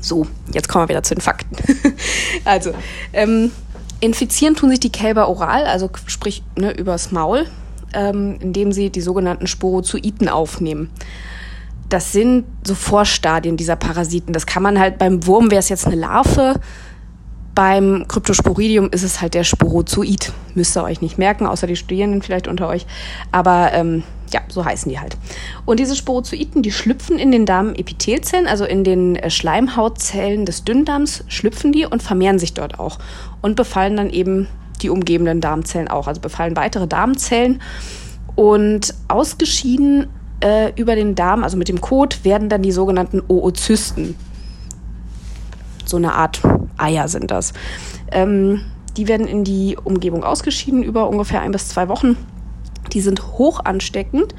So, 0.00 0.26
jetzt 0.52 0.68
kommen 0.68 0.84
wir 0.84 0.88
wieder 0.88 1.02
zu 1.02 1.14
den 1.14 1.20
Fakten. 1.20 1.56
also, 2.44 2.72
ähm, 3.12 3.52
infizieren 4.00 4.56
tun 4.56 4.70
sich 4.70 4.80
die 4.80 4.90
Kälber 4.90 5.28
oral, 5.28 5.66
also 5.66 5.90
sprich 6.06 6.42
ne, 6.56 6.72
übers 6.72 7.12
Maul 7.12 7.46
ähm, 7.94 8.36
indem 8.40 8.72
sie 8.72 8.90
die 8.90 9.00
sogenannten 9.00 9.46
Sporozoiten 9.46 10.28
aufnehmen. 10.28 10.90
Das 11.88 12.12
sind 12.12 12.44
so 12.64 12.74
Vorstadien 12.74 13.56
dieser 13.56 13.76
Parasiten. 13.76 14.32
Das 14.32 14.46
kann 14.46 14.62
man 14.62 14.78
halt 14.78 14.98
beim 14.98 15.26
Wurm 15.26 15.50
wäre 15.50 15.58
es 15.58 15.68
jetzt 15.68 15.86
eine 15.86 15.96
Larve. 15.96 16.60
Beim 17.54 18.06
Cryptosporidium 18.06 18.90
ist 18.90 19.02
es 19.02 19.20
halt 19.20 19.34
der 19.34 19.42
Sporozoid. 19.42 20.32
Müsst 20.54 20.76
ihr 20.76 20.84
euch 20.84 21.00
nicht 21.00 21.18
merken, 21.18 21.46
außer 21.46 21.66
die 21.66 21.74
Studierenden 21.74 22.22
vielleicht 22.22 22.46
unter 22.46 22.68
euch. 22.68 22.86
Aber 23.32 23.72
ähm, 23.72 24.04
ja, 24.32 24.40
so 24.48 24.64
heißen 24.64 24.90
die 24.90 25.00
halt. 25.00 25.16
Und 25.66 25.80
diese 25.80 25.96
Sporozoiten, 25.96 26.62
die 26.62 26.70
schlüpfen 26.70 27.18
in 27.18 27.32
den 27.32 27.46
Darmepithelzellen, 27.46 28.46
also 28.46 28.64
in 28.64 28.84
den 28.84 29.16
äh, 29.16 29.30
Schleimhautzellen 29.30 30.46
des 30.46 30.64
Dünndarms, 30.64 31.24
schlüpfen 31.26 31.72
die 31.72 31.86
und 31.86 32.02
vermehren 32.02 32.38
sich 32.38 32.54
dort 32.54 32.78
auch 32.78 32.98
und 33.40 33.56
befallen 33.56 33.96
dann 33.96 34.10
eben 34.10 34.46
die 34.82 34.90
umgebenden 34.90 35.40
Darmzellen 35.40 35.88
auch. 35.88 36.06
Also 36.06 36.20
befallen 36.20 36.56
weitere 36.56 36.86
Darmzellen 36.86 37.60
und 38.36 38.94
ausgeschieden 39.08 40.08
äh, 40.40 40.72
über 40.80 40.94
den 40.94 41.14
Darm, 41.14 41.44
also 41.44 41.56
mit 41.56 41.68
dem 41.68 41.80
Kot, 41.80 42.24
werden 42.24 42.48
dann 42.48 42.62
die 42.62 42.72
sogenannten 42.72 43.22
Oozysten. 43.28 44.16
So 45.84 45.96
eine 45.96 46.14
Art 46.14 46.40
Eier 46.76 47.08
sind 47.08 47.30
das. 47.30 47.52
Ähm, 48.12 48.62
die 48.96 49.08
werden 49.08 49.26
in 49.26 49.44
die 49.44 49.76
Umgebung 49.82 50.24
ausgeschieden 50.24 50.82
über 50.82 51.08
ungefähr 51.08 51.40
ein 51.40 51.52
bis 51.52 51.68
zwei 51.68 51.88
Wochen. 51.88 52.16
Die 52.92 53.00
sind 53.00 53.22
hoch 53.38 53.60
ansteckend 53.64 54.34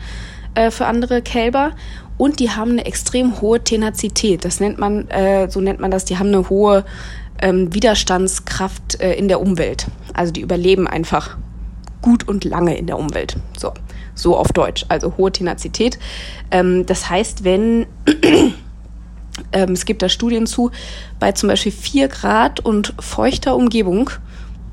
äh, 0.56 0.72
für 0.72 0.86
andere 0.86 1.22
Kälber 1.22 1.72
und 2.18 2.40
die 2.40 2.52
haben 2.52 2.72
eine 2.72 2.86
extrem 2.86 3.42
hohe 3.42 3.64
Tenazität. 3.64 4.46
Das 4.46 4.60
nennt 4.60 4.78
man, 4.78 5.08
äh, 5.10 5.50
so 5.50 5.62
nennt 5.62 5.80
man 5.80 5.92
das, 5.92 6.06
die 6.06 6.18
haben 6.18 6.28
eine 6.28 6.50
hohe 6.50 6.86
ähm, 7.42 7.74
Widerstandskraft 7.74 9.00
äh, 9.02 9.14
in 9.14 9.28
der 9.28 9.42
Umwelt. 9.42 9.88
Also 10.14 10.32
die 10.32 10.42
überleben 10.42 10.88
einfach 10.88 11.38
gut 12.02 12.28
und 12.28 12.44
lange 12.44 12.78
in 12.78 12.88
der 12.88 12.98
Umwelt. 12.98 13.38
So, 13.58 13.74
so 14.16 14.38
auf 14.38 14.48
Deutsch. 14.50 14.86
Also 14.90 15.16
hohe 15.18 15.32
Tenazität. 15.32 16.00
Ähm, 16.50 16.86
das 16.86 17.10
heißt, 17.10 17.44
wenn 17.44 17.86
ähm, 19.54 19.72
es 19.72 19.86
gibt 19.86 20.02
da 20.02 20.10
Studien 20.10 20.48
zu, 20.48 20.72
bei 21.20 21.32
zum 21.32 21.50
Beispiel 21.50 21.72
4 21.72 22.08
Grad 22.08 22.60
und 22.60 22.94
feuchter 23.00 23.56
Umgebung, 23.56 24.10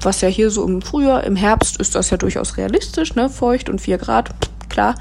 was 0.01 0.21
ja 0.21 0.29
hier 0.29 0.51
so 0.51 0.65
im 0.67 0.81
Frühjahr, 0.83 1.25
im 1.25 1.37
Herbst 1.37 1.79
ist 1.79 1.95
das 1.95 2.11
ja 2.11 2.17
durchaus 2.17 2.57
realistisch, 2.57 3.15
ne? 3.15 3.29
Feucht 3.29 3.69
und 3.69 3.81
4 3.81 3.99
Grad, 3.99 4.31
klar. 4.69 4.95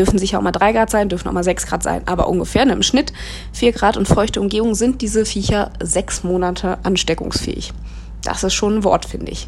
Dürfen 0.00 0.18
sicher 0.18 0.38
auch 0.38 0.42
mal 0.42 0.50
3 0.50 0.72
Grad 0.72 0.88
sein, 0.88 1.10
dürfen 1.10 1.28
auch 1.28 1.32
mal 1.34 1.44
6 1.44 1.66
Grad 1.66 1.82
sein, 1.82 2.00
aber 2.06 2.26
ungefähr 2.26 2.64
ne, 2.64 2.72
im 2.72 2.82
Schnitt 2.82 3.12
4 3.52 3.72
Grad 3.72 3.98
und 3.98 4.08
feuchte 4.08 4.40
Umgebung 4.40 4.74
sind 4.74 5.02
diese 5.02 5.26
Viecher 5.26 5.72
sechs 5.78 6.24
Monate 6.24 6.78
ansteckungsfähig. 6.84 7.74
Das 8.24 8.42
ist 8.42 8.54
schon 8.54 8.78
ein 8.78 8.84
Wort, 8.84 9.04
finde 9.04 9.30
ich. 9.30 9.46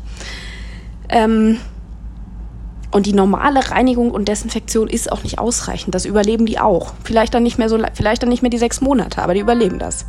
Ähm, 1.08 1.56
und 2.90 3.06
die 3.06 3.14
normale 3.14 3.70
Reinigung 3.70 4.10
und 4.10 4.28
Desinfektion 4.28 4.88
ist 4.88 5.10
auch 5.10 5.22
nicht 5.22 5.38
ausreichend. 5.38 5.94
Das 5.94 6.04
überleben 6.04 6.44
die 6.44 6.58
auch. 6.58 6.92
Vielleicht 7.02 7.32
dann 7.32 7.44
nicht 7.44 7.56
mehr 7.56 7.70
so, 7.70 7.78
vielleicht 7.94 8.22
dann 8.22 8.28
nicht 8.28 8.42
mehr 8.42 8.50
die 8.50 8.58
sechs 8.58 8.82
Monate, 8.82 9.22
aber 9.22 9.32
die 9.32 9.40
überleben 9.40 9.78
das. 9.78 10.04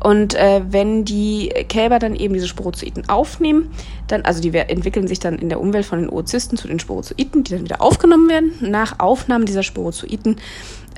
Und 0.00 0.34
äh, 0.34 0.62
wenn 0.68 1.04
die 1.04 1.48
Kälber 1.68 1.98
dann 1.98 2.14
eben 2.14 2.34
diese 2.34 2.48
Sporozoiten 2.48 3.08
aufnehmen, 3.08 3.70
dann, 4.08 4.22
also 4.22 4.40
die 4.40 4.54
entwickeln 4.54 5.06
sich 5.06 5.18
dann 5.18 5.38
in 5.38 5.48
der 5.48 5.60
Umwelt 5.60 5.86
von 5.86 6.00
den 6.00 6.10
Oozysten 6.10 6.58
zu 6.58 6.68
den 6.68 6.78
Sporozoiten, 6.78 7.44
die 7.44 7.52
dann 7.52 7.64
wieder 7.64 7.80
aufgenommen 7.80 8.28
werden. 8.28 8.52
Nach 8.60 8.98
Aufnahme 8.98 9.44
dieser 9.44 9.62
Sporozoiten 9.62 10.36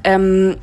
ähm, 0.05 0.57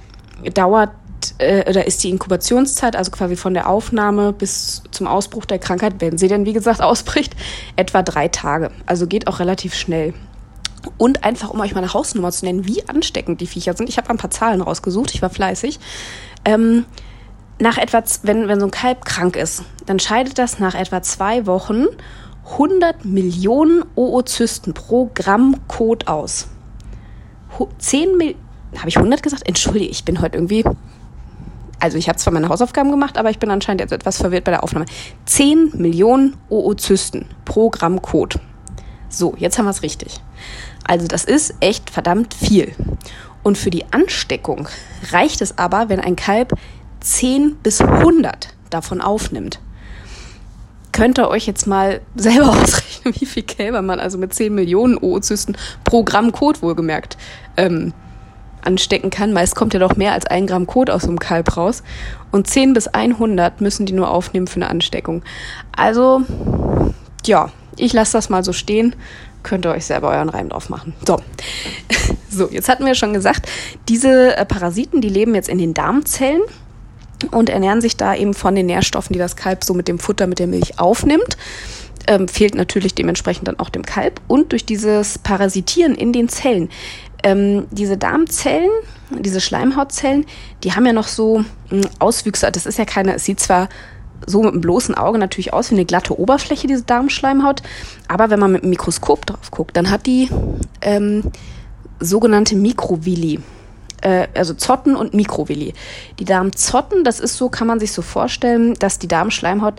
dauert 0.53 0.91
äh, 1.37 1.69
oder 1.69 1.85
ist 1.85 2.03
die 2.03 2.09
Inkubationszeit, 2.09 2.95
also 2.95 3.11
quasi 3.11 3.35
von 3.35 3.53
der 3.53 3.69
Aufnahme 3.69 4.33
bis 4.33 4.83
zum 4.91 5.07
Ausbruch 5.07 5.45
der 5.45 5.59
Krankheit, 5.59 5.95
wenn 5.99 6.17
sie 6.17 6.27
denn 6.27 6.45
wie 6.45 6.53
gesagt 6.53 6.81
ausbricht, 6.81 7.35
etwa 7.75 8.01
drei 8.01 8.27
Tage. 8.27 8.71
Also 8.85 9.07
geht 9.07 9.27
auch 9.27 9.39
relativ 9.39 9.75
schnell. 9.75 10.13
Und 10.97 11.23
einfach, 11.23 11.49
um 11.49 11.61
euch 11.61 11.73
mal 11.73 11.79
eine 11.79 11.93
Hausnummer 11.93 12.31
zu 12.31 12.43
nennen, 12.43 12.67
wie 12.67 12.87
ansteckend 12.89 13.39
die 13.39 13.47
Viecher 13.47 13.73
sind. 13.73 13.87
Ich 13.87 13.97
habe 13.97 14.09
ein 14.09 14.17
paar 14.17 14.31
Zahlen 14.31 14.59
rausgesucht, 14.59 15.13
ich 15.13 15.21
war 15.21 15.29
fleißig. 15.29 15.79
Ähm, 16.43 16.85
nach 17.63 17.77
etwa, 17.77 18.03
wenn, 18.23 18.49
wenn 18.49 18.59
so 18.59 18.67
ein 18.67 18.71
Kalb 18.71 19.05
krank 19.05 19.37
ist, 19.37 19.63
dann 19.85 19.97
scheidet 19.97 20.37
das 20.37 20.59
nach 20.59 20.75
etwa 20.75 21.01
zwei 21.01 21.45
Wochen 21.47 21.85
100 22.51 23.05
Millionen 23.05 23.85
Oozysten 23.95 24.73
pro 24.73 25.09
Gramm 25.13 25.55
Kot 25.69 26.07
aus. 26.07 26.49
10 27.77 28.17
Millionen, 28.17 28.39
habe 28.77 28.89
ich 28.89 28.97
100 28.97 29.23
gesagt? 29.23 29.47
Entschuldige, 29.47 29.85
ich 29.85 30.03
bin 30.03 30.19
heute 30.19 30.35
irgendwie, 30.37 30.65
also 31.79 31.97
ich 31.97 32.09
habe 32.09 32.17
zwar 32.17 32.33
meine 32.33 32.49
Hausaufgaben 32.49 32.91
gemacht, 32.91 33.17
aber 33.17 33.29
ich 33.29 33.39
bin 33.39 33.49
anscheinend 33.49 33.79
jetzt 33.79 33.93
etwas 33.93 34.17
verwirrt 34.17 34.43
bei 34.43 34.51
der 34.51 34.63
Aufnahme. 34.63 34.85
10 35.25 35.71
Millionen 35.75 36.35
Oozysten 36.49 37.27
pro 37.45 37.69
Gramm 37.69 38.01
Kot. 38.01 38.39
So, 39.07 39.35
jetzt 39.37 39.57
haben 39.57 39.65
wir 39.65 39.71
es 39.71 39.83
richtig. 39.83 40.19
Also 40.85 41.07
das 41.07 41.23
ist 41.23 41.53
echt 41.61 41.89
verdammt 41.89 42.33
viel. 42.33 42.75
Und 43.41 43.57
für 43.57 43.69
die 43.69 43.85
Ansteckung 43.93 44.67
reicht 45.13 45.41
es 45.41 45.57
aber, 45.57 45.87
wenn 45.87 46.01
ein 46.01 46.17
Kalb 46.17 46.53
10 47.03 47.57
bis 47.61 47.81
100 47.81 48.49
davon 48.69 49.01
aufnimmt. 49.01 49.59
Könnt 50.91 51.19
ihr 51.19 51.27
euch 51.27 51.45
jetzt 51.45 51.67
mal 51.67 52.01
selber 52.15 52.49
ausrechnen, 52.49 53.13
wie 53.19 53.25
viel 53.25 53.43
Kälber 53.43 53.81
man 53.81 53.99
also 53.99 54.17
mit 54.17 54.33
10 54.33 54.53
Millionen 54.53 54.97
Oozysten 54.97 55.57
pro 55.83 56.03
Gramm 56.03 56.31
Kot 56.31 56.61
wohlgemerkt 56.61 57.17
ähm, 57.57 57.93
anstecken 58.63 59.09
kann. 59.09 59.33
Meist 59.33 59.55
kommt 59.55 59.73
ja 59.73 59.79
doch 59.79 59.95
mehr 59.97 60.13
als 60.13 60.25
ein 60.25 60.47
Gramm 60.47 60.67
Kot 60.67 60.89
aus 60.89 61.03
so 61.03 61.09
einem 61.09 61.19
Kalb 61.19 61.57
raus. 61.57 61.83
Und 62.31 62.47
10 62.47 62.73
bis 62.73 62.87
100 62.87 63.61
müssen 63.61 63.85
die 63.85 63.93
nur 63.93 64.09
aufnehmen 64.09 64.47
für 64.47 64.55
eine 64.55 64.69
Ansteckung. 64.69 65.23
Also, 65.75 66.21
ja, 67.25 67.51
ich 67.75 67.91
lasse 67.93 68.13
das 68.13 68.29
mal 68.29 68.43
so 68.43 68.53
stehen 68.53 68.95
könnt 69.43 69.65
ihr 69.65 69.71
euch 69.71 69.85
selber 69.85 70.09
euren 70.09 70.29
Reim 70.29 70.49
drauf 70.49 70.69
machen. 70.69 70.93
So. 71.05 71.17
so, 72.29 72.49
jetzt 72.49 72.69
hatten 72.69 72.85
wir 72.85 72.95
schon 72.95 73.13
gesagt, 73.13 73.47
diese 73.89 74.35
äh, 74.35 74.45
Parasiten, 74.45 75.01
die 75.01 75.09
leben 75.09 75.35
jetzt 75.35 75.49
in 75.49 75.57
den 75.57 75.73
Darmzellen 75.73 76.41
und 77.31 77.49
ernähren 77.49 77.81
sich 77.81 77.97
da 77.97 78.15
eben 78.15 78.33
von 78.33 78.55
den 78.55 78.65
Nährstoffen, 78.65 79.13
die 79.13 79.19
das 79.19 79.35
Kalb 79.35 79.63
so 79.63 79.73
mit 79.73 79.87
dem 79.87 79.99
Futter, 79.99 80.27
mit 80.27 80.39
der 80.39 80.47
Milch 80.47 80.79
aufnimmt. 80.79 81.37
Ähm, 82.05 82.27
fehlt 82.27 82.55
natürlich 82.55 82.95
dementsprechend 82.95 83.47
dann 83.47 83.59
auch 83.59 83.69
dem 83.69 83.83
Kalb. 83.83 84.19
Und 84.27 84.51
durch 84.51 84.65
dieses 84.65 85.17
Parasitieren 85.19 85.95
in 85.95 86.11
den 86.11 86.27
Zellen, 86.27 86.69
ähm, 87.23 87.65
diese 87.71 87.97
Darmzellen, 87.97 88.69
diese 89.19 89.39
Schleimhautzellen, 89.39 90.25
die 90.63 90.73
haben 90.73 90.85
ja 90.85 90.93
noch 90.93 91.07
so 91.07 91.45
hm, 91.69 91.81
Auswüchse. 91.99 92.51
Das 92.51 92.65
ist 92.65 92.77
ja 92.77 92.85
keine, 92.85 93.15
es 93.15 93.25
sieht 93.25 93.39
zwar 93.39 93.69
so 94.25 94.41
mit 94.43 94.53
dem 94.53 94.61
bloßen 94.61 94.95
Auge 94.95 95.17
natürlich 95.17 95.53
aus 95.53 95.71
wie 95.71 95.75
eine 95.75 95.85
glatte 95.85 96.17
Oberfläche, 96.17 96.67
diese 96.67 96.83
Darmschleimhaut. 96.83 97.61
Aber 98.07 98.29
wenn 98.29 98.39
man 98.39 98.51
mit 98.51 98.63
dem 98.63 98.69
Mikroskop 98.69 99.25
drauf 99.25 99.51
guckt, 99.51 99.75
dann 99.77 99.89
hat 99.89 100.05
die 100.05 100.29
ähm, 100.81 101.23
sogenannte 101.99 102.55
Mikrovilli. 102.55 103.39
Äh, 104.03 104.27
also 104.35 104.53
Zotten 104.53 104.95
und 104.95 105.13
Mikrovilli. 105.13 105.73
Die 106.19 106.25
Darmzotten, 106.25 107.03
das 107.03 107.19
ist 107.19 107.37
so, 107.37 107.49
kann 107.49 107.67
man 107.67 107.79
sich 107.79 107.93
so 107.93 108.01
vorstellen, 108.01 108.73
dass 108.75 108.99
die 108.99 109.07
Darmschleimhaut 109.07 109.75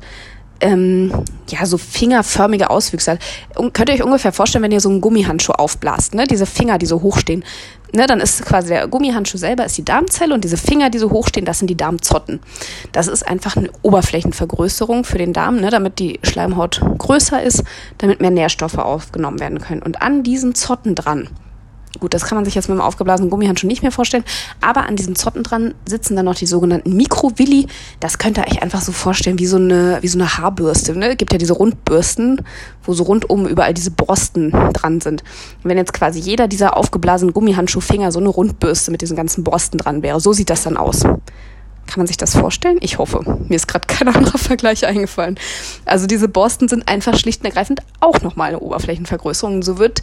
ähm, 0.60 1.12
ja, 1.48 1.66
so 1.66 1.76
fingerförmige 1.76 2.70
Auswüchse 2.70 3.12
hat. 3.12 3.18
Und 3.56 3.74
könnt 3.74 3.90
ihr 3.90 3.96
euch 3.96 4.02
ungefähr 4.02 4.32
vorstellen, 4.32 4.64
wenn 4.64 4.72
ihr 4.72 4.80
so 4.80 4.88
einen 4.88 5.02
Gummihandschuh 5.02 5.52
aufblast, 5.52 6.14
ne? 6.14 6.26
Diese 6.26 6.46
Finger, 6.46 6.78
die 6.78 6.86
so 6.86 7.02
hochstehen. 7.02 7.44
Ne, 7.92 8.08
dann 8.08 8.18
ist 8.18 8.44
quasi 8.44 8.68
der 8.68 8.88
Gummihandschuh 8.88 9.38
selber 9.38 9.64
ist 9.64 9.78
die 9.78 9.84
Darmzelle 9.84 10.34
und 10.34 10.42
diese 10.42 10.56
Finger, 10.56 10.90
die 10.90 10.98
so 10.98 11.12
hochstehen, 11.12 11.46
das 11.46 11.60
sind 11.60 11.68
die 11.68 11.76
Darmzotten. 11.76 12.40
Das 12.90 13.06
ist 13.06 13.22
einfach 13.22 13.56
eine 13.56 13.70
Oberflächenvergrößerung 13.82 15.04
für 15.04 15.18
den 15.18 15.32
Darm, 15.32 15.60
ne, 15.60 15.70
damit 15.70 16.00
die 16.00 16.18
Schleimhaut 16.24 16.80
größer 16.98 17.40
ist, 17.40 17.62
damit 17.98 18.20
mehr 18.20 18.32
Nährstoffe 18.32 18.78
aufgenommen 18.78 19.38
werden 19.38 19.60
können. 19.60 19.80
Und 19.80 20.02
an 20.02 20.24
diesen 20.24 20.56
Zotten 20.56 20.96
dran 20.96 21.28
Gut, 22.00 22.12
das 22.12 22.24
kann 22.24 22.36
man 22.36 22.44
sich 22.44 22.54
jetzt 22.54 22.68
mit 22.68 22.76
dem 22.76 22.80
aufgeblasenen 22.80 23.30
Gummihandschuh 23.30 23.66
nicht 23.66 23.82
mehr 23.82 23.92
vorstellen. 23.92 24.24
Aber 24.60 24.86
an 24.86 24.96
diesen 24.96 25.14
Zotten 25.16 25.42
dran 25.42 25.74
sitzen 25.86 26.16
dann 26.16 26.24
noch 26.24 26.34
die 26.34 26.46
sogenannten 26.46 26.96
Mikrovilli. 26.96 27.66
Das 28.00 28.18
könnt 28.18 28.38
ihr 28.38 28.46
euch 28.46 28.62
einfach 28.62 28.80
so 28.80 28.92
vorstellen 28.92 29.38
wie 29.38 29.46
so 29.46 29.56
eine, 29.56 29.98
wie 30.00 30.08
so 30.08 30.18
eine 30.18 30.36
Haarbürste. 30.36 30.98
Ne? 30.98 31.16
Gibt 31.16 31.32
ja 31.32 31.38
diese 31.38 31.52
Rundbürsten, 31.52 32.44
wo 32.82 32.94
so 32.94 33.04
rundum 33.04 33.46
überall 33.46 33.74
diese 33.74 33.90
Borsten 33.90 34.50
dran 34.72 35.00
sind. 35.00 35.22
Und 35.62 35.70
wenn 35.70 35.78
jetzt 35.78 35.92
quasi 35.92 36.18
jeder 36.18 36.48
dieser 36.48 36.76
aufgeblasenen 36.76 37.32
Gummihandschuhfinger 37.32 38.10
so 38.12 38.18
eine 38.18 38.28
Rundbürste 38.28 38.90
mit 38.90 39.02
diesen 39.02 39.16
ganzen 39.16 39.44
Borsten 39.44 39.78
dran 39.78 40.02
wäre, 40.02 40.20
so 40.20 40.32
sieht 40.32 40.50
das 40.50 40.64
dann 40.64 40.76
aus. 40.76 41.04
Kann 41.86 41.98
man 41.98 42.06
sich 42.06 42.16
das 42.16 42.34
vorstellen? 42.34 42.78
Ich 42.80 42.98
hoffe. 42.98 43.20
Mir 43.48 43.56
ist 43.56 43.68
gerade 43.68 43.86
kein 43.94 44.08
anderer 44.08 44.38
Vergleich 44.38 44.86
eingefallen. 44.86 45.38
Also 45.84 46.06
diese 46.06 46.28
Borsten 46.28 46.68
sind 46.68 46.88
einfach 46.88 47.16
schlicht 47.16 47.42
und 47.42 47.46
ergreifend 47.46 47.80
auch 48.00 48.20
nochmal 48.22 48.48
eine 48.48 48.60
Oberflächenvergrößerung. 48.60 49.62
So 49.62 49.78
wird 49.78 50.02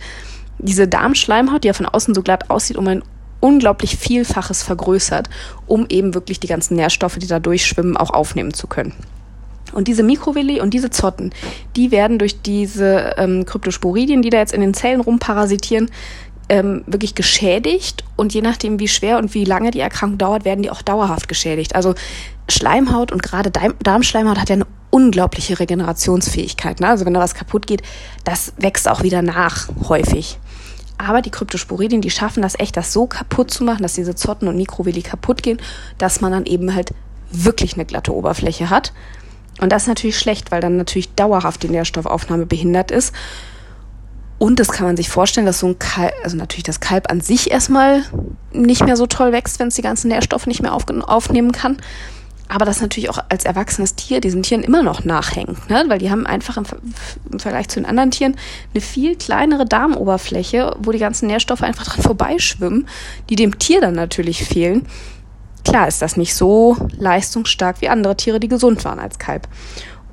diese 0.61 0.87
Darmschleimhaut, 0.87 1.63
die 1.63 1.67
ja 1.67 1.73
von 1.73 1.85
außen 1.85 2.13
so 2.13 2.21
glatt 2.21 2.49
aussieht, 2.49 2.77
um 2.77 2.87
ein 2.87 3.03
unglaublich 3.39 3.97
Vielfaches 3.97 4.63
vergrößert, 4.63 5.29
um 5.67 5.85
eben 5.89 6.13
wirklich 6.13 6.39
die 6.39 6.47
ganzen 6.47 6.75
Nährstoffe, 6.75 7.17
die 7.17 7.27
da 7.27 7.39
durchschwimmen, 7.39 7.97
auch 7.97 8.11
aufnehmen 8.11 8.53
zu 8.53 8.67
können. 8.67 8.93
Und 9.73 9.87
diese 9.87 10.03
Mikrovilli 10.03 10.61
und 10.61 10.73
diese 10.73 10.89
Zotten, 10.89 11.31
die 11.75 11.91
werden 11.91 12.19
durch 12.19 12.41
diese 12.41 13.15
ähm, 13.17 13.45
Kryptosporidien, 13.45 14.21
die 14.21 14.29
da 14.29 14.37
jetzt 14.37 14.53
in 14.53 14.61
den 14.61 14.73
Zellen 14.73 15.01
rumparasitieren, 15.01 15.89
ähm, 16.49 16.83
wirklich 16.85 17.15
geschädigt. 17.15 18.03
Und 18.17 18.33
je 18.33 18.41
nachdem, 18.41 18.79
wie 18.79 18.89
schwer 18.89 19.17
und 19.17 19.33
wie 19.33 19.45
lange 19.45 19.71
die 19.71 19.79
Erkrankung 19.79 20.17
dauert, 20.17 20.43
werden 20.43 20.61
die 20.61 20.69
auch 20.69 20.81
dauerhaft 20.81 21.29
geschädigt. 21.29 21.75
Also 21.75 21.95
Schleimhaut 22.49 23.11
und 23.11 23.23
gerade 23.23 23.49
Darmschleimhaut 23.81 24.37
hat 24.37 24.49
ja 24.49 24.55
eine 24.55 24.67
unglaubliche 24.89 25.57
Regenerationsfähigkeit. 25.57 26.81
Ne? 26.81 26.89
Also 26.89 27.05
wenn 27.05 27.13
da 27.13 27.21
was 27.21 27.33
kaputt 27.33 27.65
geht, 27.65 27.81
das 28.25 28.53
wächst 28.57 28.89
auch 28.89 29.03
wieder 29.03 29.21
nach 29.21 29.69
häufig. 29.87 30.37
Aber 31.01 31.21
die 31.21 31.31
Kryptosporidien, 31.31 32.01
die 32.01 32.11
schaffen 32.11 32.43
das 32.43 32.59
echt, 32.59 32.77
das 32.77 32.93
so 32.93 33.07
kaputt 33.07 33.51
zu 33.51 33.63
machen, 33.63 33.81
dass 33.81 33.93
diese 33.93 34.15
Zotten 34.15 34.47
und 34.47 34.55
Mikrovilli 34.55 35.01
kaputt 35.01 35.41
gehen, 35.41 35.59
dass 35.97 36.21
man 36.21 36.31
dann 36.31 36.45
eben 36.45 36.75
halt 36.75 36.91
wirklich 37.31 37.73
eine 37.73 37.85
glatte 37.85 38.13
Oberfläche 38.13 38.69
hat. 38.69 38.93
Und 39.59 39.71
das 39.71 39.83
ist 39.83 39.87
natürlich 39.87 40.19
schlecht, 40.19 40.51
weil 40.51 40.61
dann 40.61 40.77
natürlich 40.77 41.13
dauerhaft 41.15 41.63
die 41.63 41.69
Nährstoffaufnahme 41.69 42.45
behindert 42.45 42.91
ist. 42.91 43.13
Und 44.37 44.59
das 44.59 44.69
kann 44.69 44.87
man 44.87 44.97
sich 44.97 45.09
vorstellen, 45.09 45.45
dass 45.45 45.59
so 45.59 45.67
ein 45.67 45.79
Kalb, 45.79 46.13
also 46.23 46.37
natürlich 46.37 46.63
das 46.63 46.79
Kalb 46.79 47.11
an 47.11 47.21
sich 47.21 47.51
erstmal 47.51 48.03
nicht 48.51 48.83
mehr 48.83 48.97
so 48.97 49.05
toll 49.07 49.31
wächst, 49.31 49.59
wenn 49.59 49.67
es 49.67 49.75
die 49.75 49.83
ganzen 49.83 50.07
Nährstoffe 50.07 50.47
nicht 50.47 50.61
mehr 50.61 50.73
aufnehmen 50.73 51.51
kann 51.51 51.77
aber 52.51 52.65
das 52.65 52.81
natürlich 52.81 53.09
auch 53.09 53.19
als 53.29 53.45
erwachsenes 53.45 53.95
Tier 53.95 54.19
diesen 54.19 54.43
Tieren 54.43 54.61
immer 54.61 54.83
noch 54.83 55.05
nachhängt, 55.05 55.69
ne? 55.69 55.85
weil 55.87 55.99
die 55.99 56.11
haben 56.11 56.27
einfach 56.27 56.57
im, 56.57 56.65
im, 57.31 57.39
Vergleich 57.39 57.69
zu 57.69 57.79
den 57.79 57.85
anderen 57.85 58.11
Tieren 58.11 58.35
eine 58.73 58.81
viel 58.81 59.15
kleinere 59.15 59.65
Darmoberfläche, 59.65 60.75
wo 60.79 60.91
die 60.91 60.99
ganzen 60.99 61.27
Nährstoffe 61.27 61.61
einfach 61.61 61.85
dran 61.85 62.03
vorbeischwimmen, 62.03 62.89
die 63.29 63.37
dem 63.37 63.57
Tier 63.57 63.79
dann 63.79 63.95
natürlich 63.95 64.43
fehlen. 64.43 64.85
Klar 65.63 65.87
ist 65.87 66.01
das 66.01 66.17
nicht 66.17 66.35
so 66.35 66.75
leistungsstark 66.97 67.79
wie 67.79 67.87
andere 67.87 68.17
Tiere, 68.17 68.41
die 68.41 68.49
gesund 68.49 68.83
waren 68.83 68.99
als 68.99 69.17
Kalb. 69.17 69.47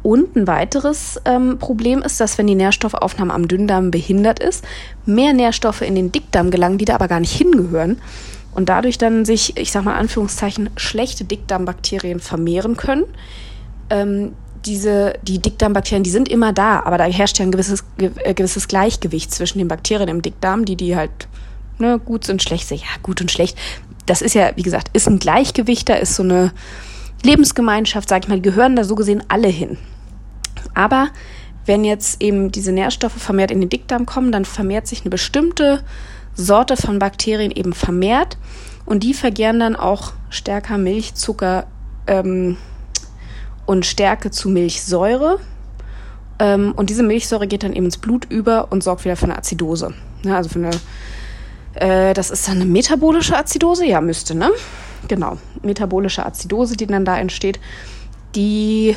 Und 0.04 0.37
ein 0.37 0.47
weiteres 0.47 1.21
ähm, 1.25 1.59
Problem 1.59 2.02
ist, 2.02 2.21
dass 2.21 2.38
wenn 2.38 2.47
die 2.47 2.54
Nährstoffaufnahme 2.54 3.35
am 3.35 3.49
Dünndarm 3.49 3.90
behindert 3.90 4.38
ist, 4.38 4.64
mehr 5.07 5.33
Nährstoffe 5.33 5.83
in 5.83 5.97
den 5.97 6.12
Dickdarm 6.12 6.52
gelangen, 6.52 6.78
die 6.78 6.85
da 6.85 6.95
aber 6.95 7.09
gar 7.09 7.18
nicht 7.18 7.37
hingehören 7.37 8.00
und 8.58 8.68
dadurch 8.68 8.98
dann 8.98 9.24
sich, 9.24 9.56
ich 9.56 9.70
sag 9.70 9.84
mal 9.84 9.92
in 9.92 9.98
Anführungszeichen, 9.98 10.70
schlechte 10.76 11.22
Dickdarmbakterien 11.22 12.18
vermehren 12.18 12.76
können. 12.76 13.04
Ähm, 13.88 14.32
diese, 14.66 15.12
die 15.22 15.38
Dickdarmbakterien, 15.38 16.02
die 16.02 16.10
sind 16.10 16.28
immer 16.28 16.52
da, 16.52 16.80
aber 16.80 16.98
da 16.98 17.04
herrscht 17.04 17.38
ja 17.38 17.44
ein 17.44 17.52
gewisses, 17.52 17.84
äh, 17.98 18.34
gewisses 18.34 18.66
Gleichgewicht 18.66 19.32
zwischen 19.32 19.58
den 19.58 19.68
Bakterien 19.68 20.08
im 20.08 20.22
Dickdarm, 20.22 20.64
die 20.64 20.74
die 20.74 20.96
halt 20.96 21.28
ne, 21.78 22.00
gut 22.00 22.24
sind, 22.24 22.42
schlecht 22.42 22.66
sind. 22.66 22.80
Ja, 22.80 22.88
gut 23.00 23.20
und 23.20 23.30
schlecht. 23.30 23.56
Das 24.06 24.22
ist 24.22 24.34
ja, 24.34 24.50
wie 24.56 24.64
gesagt, 24.64 24.90
ist 24.92 25.06
ein 25.06 25.20
Gleichgewicht, 25.20 25.88
da 25.88 25.94
ist 25.94 26.16
so 26.16 26.24
eine 26.24 26.50
Lebensgemeinschaft, 27.22 28.08
sag 28.08 28.24
ich 28.24 28.28
mal, 28.28 28.40
die 28.40 28.50
gehören 28.50 28.74
da 28.74 28.82
so 28.82 28.96
gesehen 28.96 29.22
alle 29.28 29.46
hin. 29.46 29.78
Aber 30.74 31.10
wenn 31.64 31.84
jetzt 31.84 32.20
eben 32.20 32.50
diese 32.50 32.72
Nährstoffe 32.72 33.22
vermehrt 33.22 33.52
in 33.52 33.60
den 33.60 33.70
Dickdarm 33.70 34.04
kommen, 34.04 34.32
dann 34.32 34.44
vermehrt 34.44 34.88
sich 34.88 35.02
eine 35.02 35.10
bestimmte 35.10 35.84
Sorte 36.38 36.76
von 36.76 37.00
Bakterien 37.00 37.50
eben 37.50 37.73
vermehrt 37.73 38.38
und 38.87 39.02
die 39.02 39.12
vergären 39.12 39.59
dann 39.59 39.76
auch 39.76 40.12
stärker 40.30 40.78
Milch, 40.78 41.14
Zucker 41.14 41.66
ähm, 42.07 42.57
und 43.66 43.85
Stärke 43.85 44.30
zu 44.30 44.49
Milchsäure. 44.49 45.40
Ähm, 46.38 46.73
und 46.76 46.90
diese 46.90 47.02
Milchsäure 47.02 47.49
geht 47.49 47.64
dann 47.64 47.73
eben 47.73 47.87
ins 47.87 47.99
Blut 47.99 48.25
über 48.30 48.71
und 48.71 48.85
sorgt 48.85 49.04
wieder 49.04 49.16
für 49.16 49.25
eine 49.25 49.37
Azidose. 49.37 49.92
Ja, 50.23 50.37
also 50.37 50.49
für 50.49 50.61
eine, 50.61 50.71
äh, 51.75 52.14
das 52.14 52.30
ist 52.30 52.47
dann 52.47 52.57
eine 52.57 52.66
metabolische 52.66 53.37
Azidose, 53.37 53.85
ja, 53.85 54.00
müsste, 54.00 54.37
ne? 54.37 54.50
Genau, 55.09 55.38
metabolische 55.62 56.25
Azidose, 56.25 56.76
die 56.76 56.87
dann 56.87 57.04
da 57.04 57.18
entsteht, 57.18 57.59
die 58.37 58.95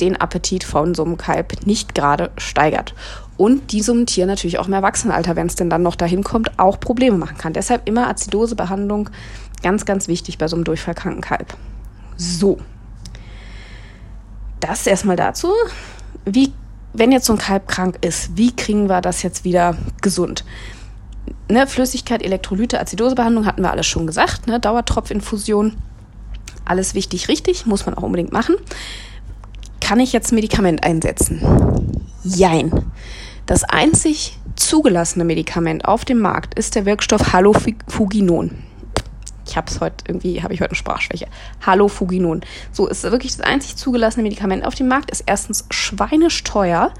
den 0.00 0.16
Appetit 0.16 0.62
von 0.62 0.94
so 0.94 1.04
einem 1.04 1.16
Kalb 1.16 1.66
nicht 1.66 1.94
gerade 1.94 2.30
steigert. 2.36 2.94
Und 3.38 3.70
diesem 3.70 4.04
Tier 4.04 4.26
natürlich 4.26 4.58
auch 4.58 4.66
im 4.66 4.72
Erwachsenenalter, 4.72 5.36
wenn 5.36 5.46
es 5.46 5.54
denn 5.54 5.70
dann 5.70 5.82
noch 5.82 5.94
dahin 5.94 6.24
kommt, 6.24 6.58
auch 6.58 6.80
Probleme 6.80 7.16
machen 7.16 7.38
kann. 7.38 7.52
Deshalb 7.52 7.88
immer 7.88 8.08
Azidosebehandlung 8.08 9.10
ganz, 9.62 9.86
ganz 9.86 10.08
wichtig 10.08 10.38
bei 10.38 10.48
so 10.48 10.56
einem 10.56 10.64
durchfallkranken 10.64 11.22
Kalb. 11.22 11.56
So. 12.16 12.58
Das 14.58 14.88
erstmal 14.88 15.14
dazu. 15.14 15.52
Wie, 16.24 16.52
wenn 16.92 17.12
jetzt 17.12 17.26
so 17.26 17.32
ein 17.32 17.38
Kalb 17.38 17.68
krank 17.68 17.98
ist, 18.00 18.36
wie 18.36 18.54
kriegen 18.54 18.88
wir 18.88 19.00
das 19.00 19.22
jetzt 19.22 19.44
wieder 19.44 19.76
gesund? 20.02 20.44
Ne, 21.48 21.68
Flüssigkeit, 21.68 22.24
Elektrolyte, 22.24 22.80
Azidosebehandlung 22.80 23.46
hatten 23.46 23.62
wir 23.62 23.70
alles 23.70 23.86
schon 23.86 24.08
gesagt. 24.08 24.48
Ne, 24.48 24.58
Dauertropfinfusion, 24.58 25.76
alles 26.64 26.94
wichtig, 26.94 27.28
richtig, 27.28 27.66
muss 27.66 27.86
man 27.86 27.94
auch 27.94 28.02
unbedingt 28.02 28.32
machen. 28.32 28.56
Kann 29.80 30.00
ich 30.00 30.12
jetzt 30.12 30.32
Medikament 30.32 30.82
einsetzen? 30.82 31.40
Jein. 32.24 32.72
Das 33.48 33.64
einzig 33.64 34.38
zugelassene 34.56 35.24
Medikament 35.24 35.86
auf 35.86 36.04
dem 36.04 36.20
Markt 36.20 36.58
ist 36.58 36.74
der 36.74 36.84
Wirkstoff 36.84 37.32
Halofuginon. 37.32 38.62
Ich 39.46 39.56
habe 39.56 39.70
es 39.70 39.80
heute 39.80 40.04
irgendwie, 40.06 40.42
habe 40.42 40.52
ich 40.52 40.60
heute 40.60 40.72
eine 40.72 40.76
Sprachschwäche. 40.76 41.28
Halofuginon. 41.64 42.42
So 42.72 42.86
ist 42.88 43.04
wirklich 43.04 43.34
das 43.34 43.40
einzig 43.46 43.76
zugelassene 43.76 44.22
Medikament 44.22 44.66
auf 44.66 44.74
dem 44.74 44.88
Markt. 44.88 45.10
Ist 45.10 45.24
erstens 45.24 45.64
schweinesteuer, 45.70 46.92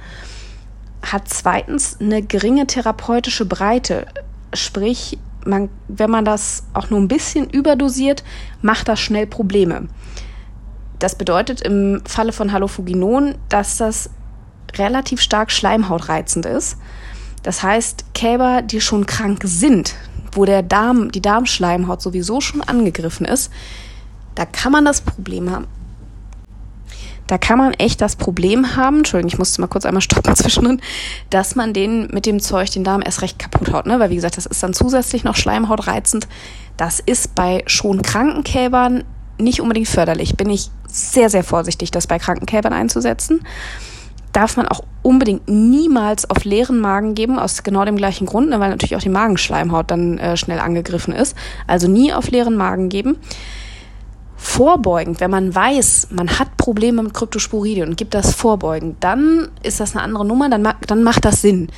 hat 1.02 1.28
zweitens 1.28 1.98
eine 2.00 2.22
geringe 2.22 2.66
therapeutische 2.66 3.44
Breite. 3.44 4.06
Sprich, 4.54 5.18
man, 5.44 5.68
wenn 5.88 6.10
man 6.10 6.24
das 6.24 6.62
auch 6.72 6.88
nur 6.88 6.98
ein 6.98 7.08
bisschen 7.08 7.50
überdosiert, 7.50 8.24
macht 8.62 8.88
das 8.88 9.00
schnell 9.00 9.26
Probleme. 9.26 9.88
Das 10.98 11.14
bedeutet 11.14 11.60
im 11.60 12.00
Falle 12.06 12.32
von 12.32 12.52
Halofuginon, 12.52 13.34
dass 13.50 13.76
das 13.76 14.08
relativ 14.76 15.20
stark 15.20 15.50
schleimhautreizend 15.50 16.46
ist. 16.46 16.76
Das 17.42 17.62
heißt, 17.62 18.14
Kälber, 18.14 18.62
die 18.62 18.80
schon 18.80 19.06
krank 19.06 19.40
sind, 19.44 19.94
wo 20.32 20.44
der 20.44 20.62
Darm, 20.62 21.10
die 21.12 21.22
Darmschleimhaut 21.22 22.02
sowieso 22.02 22.40
schon 22.40 22.62
angegriffen 22.62 23.26
ist, 23.26 23.50
da 24.34 24.44
kann 24.44 24.72
man 24.72 24.84
das 24.84 25.00
Problem 25.00 25.50
haben. 25.50 25.66
Da 27.26 27.36
kann 27.36 27.58
man 27.58 27.74
echt 27.74 28.00
das 28.00 28.16
Problem 28.16 28.76
haben, 28.76 28.98
Entschuldigung, 28.98 29.28
ich 29.28 29.38
musste 29.38 29.60
mal 29.60 29.66
kurz 29.66 29.84
einmal 29.84 30.00
stoppen 30.00 30.34
zwischendrin, 30.36 30.80
dass 31.30 31.54
man 31.56 31.74
den 31.74 32.08
mit 32.08 32.24
dem 32.24 32.40
Zeug 32.40 32.70
den 32.70 32.84
Darm 32.84 33.02
erst 33.04 33.22
recht 33.22 33.38
kaputt 33.38 33.72
haut. 33.72 33.86
Ne? 33.86 34.00
Weil 34.00 34.10
wie 34.10 34.14
gesagt, 34.14 34.36
das 34.36 34.46
ist 34.46 34.62
dann 34.62 34.72
zusätzlich 34.72 35.24
noch 35.24 35.36
schleimhautreizend. 35.36 36.26
Das 36.76 37.00
ist 37.00 37.34
bei 37.34 37.62
schon 37.66 38.02
kranken 38.02 38.44
Kälbern 38.44 39.04
nicht 39.36 39.60
unbedingt 39.60 39.88
förderlich. 39.88 40.36
Bin 40.36 40.48
ich 40.48 40.70
sehr, 40.86 41.28
sehr 41.28 41.44
vorsichtig, 41.44 41.90
das 41.90 42.06
bei 42.06 42.18
kranken 42.18 42.46
Kälbern 42.46 42.72
einzusetzen 42.72 43.40
darf 44.32 44.56
man 44.56 44.68
auch 44.68 44.82
unbedingt 45.02 45.48
niemals 45.48 46.28
auf 46.28 46.44
leeren 46.44 46.80
Magen 46.80 47.14
geben, 47.14 47.38
aus 47.38 47.62
genau 47.62 47.84
dem 47.84 47.96
gleichen 47.96 48.26
Grund, 48.26 48.50
ne, 48.50 48.60
weil 48.60 48.70
natürlich 48.70 48.96
auch 48.96 49.02
die 49.02 49.08
Magenschleimhaut 49.08 49.90
dann 49.90 50.18
äh, 50.18 50.36
schnell 50.36 50.60
angegriffen 50.60 51.14
ist. 51.14 51.36
Also 51.66 51.88
nie 51.88 52.12
auf 52.12 52.30
leeren 52.30 52.56
Magen 52.56 52.88
geben. 52.88 53.18
Vorbeugend, 54.36 55.20
wenn 55.20 55.30
man 55.30 55.54
weiß, 55.54 56.08
man 56.10 56.38
hat 56.38 56.56
Probleme 56.56 57.02
mit 57.02 57.14
Kryptosporidien 57.14 57.88
und 57.88 57.96
gibt 57.96 58.14
das 58.14 58.34
vorbeugend, 58.34 58.96
dann 59.00 59.48
ist 59.62 59.80
das 59.80 59.96
eine 59.96 60.04
andere 60.04 60.24
Nummer, 60.24 60.48
dann, 60.48 60.68
dann 60.86 61.02
macht 61.02 61.24
das 61.24 61.42
Sinn. 61.42 61.68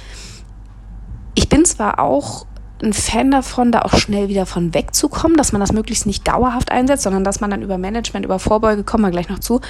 Ich 1.35 1.49
bin 1.49 1.65
zwar 1.65 2.01
auch 2.01 2.47
ein 2.83 2.93
Fan 2.93 3.31
davon, 3.31 3.73
da 3.73 3.83
auch 3.83 3.95
schnell 3.95 4.29
wieder 4.29 4.47
von 4.47 4.75
wegzukommen, 4.75 5.37
dass 5.37 5.53
man 5.53 5.61
das 5.61 5.73
möglichst 5.73 6.07
nicht 6.07 6.27
dauerhaft 6.27 6.71
einsetzt, 6.71 7.03
sondern 7.03 7.25
dass 7.25 7.40
man 7.40 7.51
dann 7.51 7.62
über 7.62 7.79
Management, 7.79 8.25
über 8.25 8.38
Vorbeuge, 8.38 8.85
kommen 8.85 9.05
wir 9.05 9.11
gleich 9.11 9.29
noch 9.29 9.38
zu, 9.38 9.61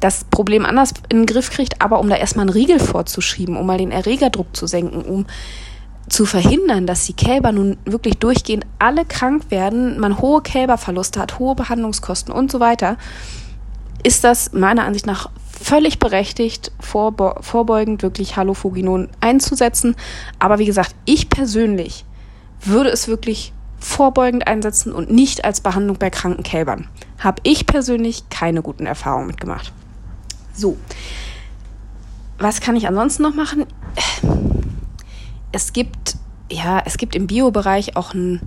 das 0.00 0.24
Problem 0.24 0.64
anders 0.64 0.94
in 1.08 1.18
den 1.18 1.26
Griff 1.26 1.50
kriegt, 1.50 1.80
aber 1.82 2.00
um 2.00 2.08
da 2.08 2.16
erstmal 2.16 2.44
einen 2.44 2.54
Riegel 2.54 2.78
vorzuschieben, 2.78 3.56
um 3.56 3.66
mal 3.66 3.78
den 3.78 3.90
Erregerdruck 3.90 4.54
zu 4.56 4.66
senken, 4.66 5.02
um 5.02 5.26
zu 6.08 6.26
verhindern, 6.26 6.86
dass 6.86 7.06
die 7.06 7.14
Kälber 7.14 7.52
nun 7.52 7.78
wirklich 7.84 8.18
durchgehend 8.18 8.66
alle 8.78 9.04
krank 9.04 9.50
werden, 9.50 9.98
man 9.98 10.18
hohe 10.18 10.42
Kälberverluste 10.42 11.20
hat, 11.20 11.38
hohe 11.38 11.54
Behandlungskosten 11.54 12.32
und 12.32 12.52
so 12.52 12.60
weiter, 12.60 12.98
ist 14.02 14.22
das 14.22 14.52
meiner 14.52 14.84
Ansicht 14.84 15.06
nach 15.06 15.30
völlig 15.60 15.98
berechtigt, 15.98 16.72
vorbeugend 16.80 18.02
wirklich 18.02 18.36
Halofuginon 18.36 19.08
einzusetzen. 19.20 19.96
Aber 20.38 20.58
wie 20.58 20.66
gesagt, 20.66 20.94
ich 21.06 21.30
persönlich 21.30 22.04
würde 22.66 22.90
es 22.90 23.08
wirklich 23.08 23.52
vorbeugend 23.78 24.46
einsetzen 24.46 24.92
und 24.92 25.10
nicht 25.10 25.44
als 25.44 25.60
Behandlung 25.60 25.98
bei 25.98 26.10
kranken 26.10 26.42
Kälbern. 26.42 26.88
Habe 27.18 27.40
ich 27.44 27.66
persönlich 27.66 28.28
keine 28.30 28.62
guten 28.62 28.86
Erfahrungen 28.86 29.26
mitgemacht. 29.26 29.72
So, 30.54 30.76
was 32.38 32.60
kann 32.60 32.76
ich 32.76 32.86
ansonsten 32.88 33.22
noch 33.22 33.34
machen? 33.34 33.66
Es 35.52 35.72
gibt, 35.72 36.16
ja, 36.50 36.82
es 36.84 36.96
gibt 36.96 37.14
im 37.14 37.26
Biobereich 37.26 37.96
auch 37.96 38.14
ein 38.14 38.40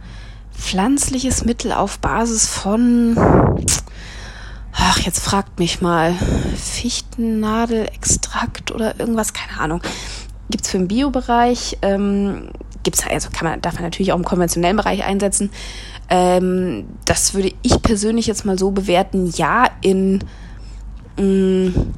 pflanzliches 0.53 1.45
Mittel 1.45 1.71
auf 1.71 1.99
Basis 1.99 2.47
von, 2.47 3.15
ach, 4.73 4.99
jetzt 4.99 5.19
fragt 5.19 5.59
mich 5.59 5.81
mal, 5.81 6.15
Fichtennadelextrakt 6.55 8.71
oder 8.71 8.99
irgendwas, 8.99 9.33
keine 9.33 9.59
Ahnung. 9.59 9.81
Gibt 10.49 10.65
es 10.65 10.71
für 10.71 10.77
den 10.77 10.87
Biobereich. 10.87 11.77
Ähm, 11.81 12.51
gibt's 12.87 13.05
also 13.05 13.29
kann 13.29 13.45
man, 13.45 13.61
darf 13.61 13.73
man 13.73 13.83
natürlich 13.83 14.13
auch 14.13 14.17
im 14.17 14.23
konventionellen 14.23 14.77
Bereich 14.77 15.03
einsetzen. 15.03 15.49
Ähm, 16.09 16.85
das 17.03 17.33
würde 17.33 17.51
ich 17.63 17.81
persönlich 17.81 18.27
jetzt 18.27 18.45
mal 18.45 18.57
so 18.57 18.71
bewerten, 18.71 19.29
ja, 19.35 19.67
in 19.81 20.23
mh, 21.17 21.23
mm, 21.23 21.93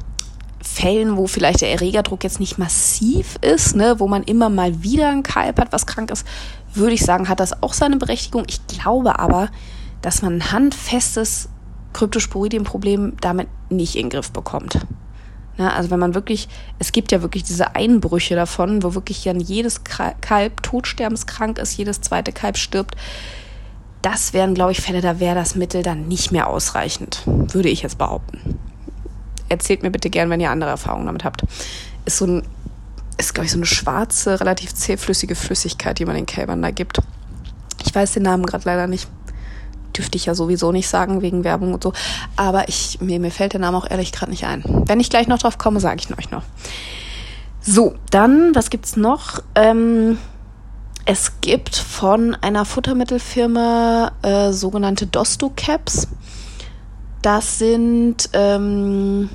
Fällen, 0.63 1.15
wo 1.15 1.27
vielleicht 1.27 1.61
der 1.61 1.71
Erregerdruck 1.71 2.23
jetzt 2.23 2.39
nicht 2.39 2.57
massiv 2.57 3.35
ist, 3.41 3.75
ne, 3.75 3.99
wo 3.99 4.07
man 4.07 4.23
immer 4.23 4.49
mal 4.49 4.81
wieder 4.81 5.09
ein 5.09 5.21
Kalb 5.21 5.59
hat, 5.59 5.71
was 5.71 5.85
krank 5.85 6.09
ist, 6.09 6.25
würde 6.73 6.93
ich 6.93 7.05
sagen, 7.05 7.29
hat 7.29 7.39
das 7.39 7.61
auch 7.61 7.73
seine 7.73 7.97
Berechtigung. 7.97 8.45
Ich 8.47 8.65
glaube 8.65 9.19
aber, 9.19 9.49
dass 10.01 10.23
man 10.23 10.37
ein 10.37 10.51
handfestes 10.51 11.49
Kryptosporidienproblem 11.93 13.17
damit 13.21 13.47
nicht 13.69 13.95
in 13.95 14.05
den 14.05 14.09
Griff 14.09 14.31
bekommt. 14.31 14.79
Ja, 15.59 15.71
also 15.71 15.91
wenn 15.91 15.99
man 15.99 16.15
wirklich, 16.15 16.47
es 16.79 16.93
gibt 16.93 17.11
ja 17.11 17.21
wirklich 17.21 17.43
diese 17.43 17.75
Einbrüche 17.75 18.33
davon, 18.33 18.81
wo 18.81 18.95
wirklich 18.95 19.23
dann 19.23 19.41
jedes 19.41 19.83
Kalb 19.83 20.63
todsterbenskrank 20.63 21.59
ist, 21.59 21.75
jedes 21.75 21.99
zweite 21.99 22.31
Kalb 22.31 22.57
stirbt. 22.57 22.95
Das 24.01 24.31
wären, 24.31 24.53
glaube 24.53 24.71
ich, 24.71 24.79
Fälle, 24.79 25.01
da 25.01 25.19
wäre 25.19 25.35
das 25.35 25.55
Mittel 25.55 25.83
dann 25.83 26.07
nicht 26.07 26.31
mehr 26.31 26.47
ausreichend, 26.47 27.23
würde 27.25 27.67
ich 27.67 27.81
jetzt 27.81 27.97
behaupten. 27.97 28.57
Erzählt 29.49 29.83
mir 29.83 29.91
bitte 29.91 30.09
gern, 30.09 30.29
wenn 30.29 30.39
ihr 30.39 30.49
andere 30.49 30.69
Erfahrungen 30.69 31.07
damit 31.07 31.25
habt. 31.25 31.41
Ist 32.05 32.19
so 32.19 32.25
ein, 32.25 32.43
ist, 33.17 33.33
glaube 33.33 33.47
ich, 33.47 33.51
so 33.51 33.57
eine 33.57 33.65
schwarze, 33.65 34.39
relativ 34.39 34.73
zähflüssige 34.73 35.35
Flüssigkeit, 35.35 35.99
die 35.99 36.05
man 36.05 36.15
den 36.15 36.25
Kälbern 36.25 36.61
da 36.61 36.71
gibt. 36.71 37.01
Ich 37.85 37.93
weiß 37.93 38.13
den 38.13 38.23
Namen 38.23 38.45
gerade 38.45 38.63
leider 38.63 38.87
nicht 38.87 39.09
dürfte 39.97 40.17
ich 40.17 40.25
ja 40.25 40.35
sowieso 40.35 40.71
nicht 40.71 40.87
sagen 40.87 41.21
wegen 41.21 41.43
Werbung 41.43 41.73
und 41.73 41.83
so. 41.83 41.93
Aber 42.35 42.67
ich, 42.69 42.99
mir, 43.01 43.19
mir 43.19 43.31
fällt 43.31 43.53
der 43.53 43.59
Name 43.59 43.77
auch 43.77 43.89
ehrlich 43.89 44.11
gerade 44.11 44.31
nicht 44.31 44.45
ein. 44.45 44.63
Wenn 44.85 44.99
ich 44.99 45.09
gleich 45.09 45.27
noch 45.27 45.39
drauf 45.39 45.57
komme, 45.57 45.79
sage 45.79 46.01
ich 46.01 46.17
euch 46.17 46.31
noch. 46.31 46.43
So, 47.61 47.95
dann, 48.11 48.55
was 48.55 48.69
gibt's 48.69 48.95
noch? 48.95 49.41
Ähm, 49.55 50.17
es 51.05 51.41
gibt 51.41 51.75
von 51.75 52.35
einer 52.35 52.65
Futtermittelfirma 52.65 54.11
äh, 54.21 54.51
sogenannte 54.51 55.07
Dosto-Caps. 55.07 56.07
Das 57.21 57.59
sind, 57.59 58.29
ähm, 58.33 59.29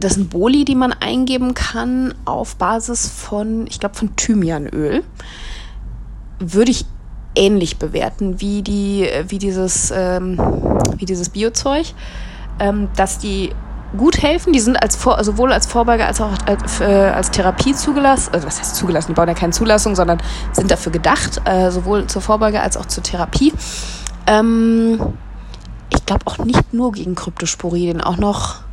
das 0.00 0.14
sind 0.14 0.30
Boli, 0.30 0.64
die 0.64 0.74
man 0.74 0.92
eingeben 0.92 1.54
kann 1.54 2.14
auf 2.24 2.56
Basis 2.56 3.08
von, 3.08 3.66
ich 3.66 3.80
glaube, 3.80 3.94
von 3.94 4.14
Thymianöl. 4.16 5.04
Würde 6.38 6.70
ich 6.70 6.84
ähnlich 7.36 7.78
bewerten 7.78 8.40
wie, 8.40 8.62
die, 8.62 9.08
wie 9.28 9.38
dieses, 9.38 9.92
ähm, 9.94 10.38
wie 10.96 11.04
dieses 11.04 11.28
Biozeug, 11.28 11.86
ähm, 12.58 12.88
dass 12.96 13.18
die 13.18 13.50
gut 13.96 14.22
helfen. 14.22 14.52
Die 14.52 14.60
sind 14.60 14.82
als 14.82 14.96
Vor 14.96 15.22
sowohl 15.22 15.52
als 15.52 15.66
Vorbeuge 15.66 16.04
als 16.04 16.20
auch 16.20 16.32
als, 16.46 16.80
äh, 16.80 16.84
als 16.84 17.30
Therapie 17.30 17.74
zugelassen. 17.74 18.32
Also 18.32 18.46
was 18.46 18.58
heißt 18.58 18.76
zugelassen? 18.76 19.08
Die 19.08 19.14
bauen 19.14 19.28
ja 19.28 19.34
keine 19.34 19.52
Zulassung, 19.52 19.94
sondern 19.94 20.18
sind 20.52 20.70
dafür 20.70 20.92
gedacht, 20.92 21.40
äh, 21.44 21.70
sowohl 21.70 22.06
zur 22.06 22.22
Vorbeuge 22.22 22.60
als 22.60 22.76
auch 22.76 22.86
zur 22.86 23.02
Therapie. 23.02 23.52
Ähm, 24.26 25.00
ich 25.90 26.04
glaube 26.04 26.26
auch 26.26 26.38
nicht 26.38 26.74
nur 26.74 26.92
gegen 26.92 27.14
Kryptosporidien, 27.14 28.00
auch 28.00 28.16
noch 28.16 28.65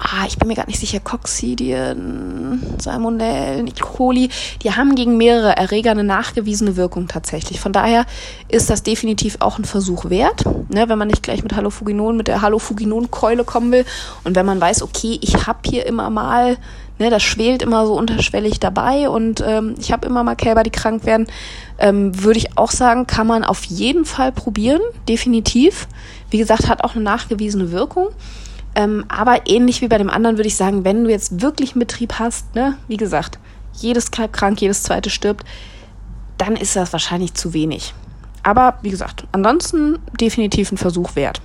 ah, 0.00 0.24
ich 0.26 0.38
bin 0.38 0.48
mir 0.48 0.54
gar 0.54 0.66
nicht 0.66 0.80
sicher, 0.80 0.98
Coccidien, 0.98 2.62
Salmonellen, 2.78 3.66
E. 3.66 3.72
coli, 3.78 4.30
die 4.62 4.72
haben 4.72 4.94
gegen 4.94 5.18
mehrere 5.18 5.56
Erreger 5.56 5.90
eine 5.90 6.04
nachgewiesene 6.04 6.76
Wirkung 6.76 7.06
tatsächlich. 7.06 7.60
Von 7.60 7.72
daher 7.72 8.06
ist 8.48 8.70
das 8.70 8.82
definitiv 8.82 9.36
auch 9.40 9.58
ein 9.58 9.64
Versuch 9.66 10.08
wert, 10.08 10.44
ne, 10.70 10.88
wenn 10.88 10.98
man 10.98 11.08
nicht 11.08 11.22
gleich 11.22 11.42
mit 11.42 11.54
Halofuginon, 11.54 12.16
mit 12.16 12.28
der 12.28 12.40
Halofuginon-Keule 12.40 13.44
kommen 13.44 13.72
will 13.72 13.84
und 14.24 14.36
wenn 14.36 14.46
man 14.46 14.60
weiß, 14.60 14.82
okay, 14.82 15.18
ich 15.20 15.46
habe 15.46 15.60
hier 15.66 15.84
immer 15.84 16.08
mal, 16.08 16.56
ne, 16.98 17.10
das 17.10 17.22
schwelt 17.22 17.60
immer 17.60 17.86
so 17.86 17.92
unterschwellig 17.94 18.58
dabei 18.58 19.10
und 19.10 19.44
ähm, 19.46 19.74
ich 19.78 19.92
habe 19.92 20.06
immer 20.06 20.24
mal 20.24 20.34
Kälber, 20.34 20.62
die 20.62 20.70
krank 20.70 21.04
werden, 21.04 21.26
ähm, 21.78 22.22
würde 22.22 22.38
ich 22.38 22.56
auch 22.56 22.70
sagen, 22.70 23.06
kann 23.06 23.26
man 23.26 23.44
auf 23.44 23.64
jeden 23.64 24.06
Fall 24.06 24.32
probieren, 24.32 24.80
definitiv. 25.08 25.88
Wie 26.30 26.38
gesagt, 26.38 26.68
hat 26.68 26.84
auch 26.84 26.94
eine 26.94 27.04
nachgewiesene 27.04 27.70
Wirkung. 27.70 28.08
Ähm, 28.74 29.04
aber 29.08 29.48
ähnlich 29.48 29.80
wie 29.80 29.88
bei 29.88 29.98
dem 29.98 30.10
anderen 30.10 30.36
würde 30.36 30.48
ich 30.48 30.56
sagen, 30.56 30.84
wenn 30.84 31.04
du 31.04 31.10
jetzt 31.10 31.42
wirklich 31.42 31.72
einen 31.72 31.80
Betrieb 31.80 32.14
hast, 32.18 32.54
ne, 32.54 32.76
wie 32.88 32.96
gesagt, 32.96 33.38
jedes 33.72 34.10
Kalb 34.10 34.32
krank, 34.32 34.60
jedes 34.60 34.82
zweite 34.82 35.10
stirbt, 35.10 35.44
dann 36.38 36.56
ist 36.56 36.76
das 36.76 36.92
wahrscheinlich 36.92 37.34
zu 37.34 37.52
wenig. 37.52 37.94
Aber 38.42 38.78
wie 38.82 38.90
gesagt, 38.90 39.24
ansonsten 39.32 39.98
definitiv 40.18 40.72
ein 40.72 40.78
Versuch 40.78 41.16
wert. 41.16 41.42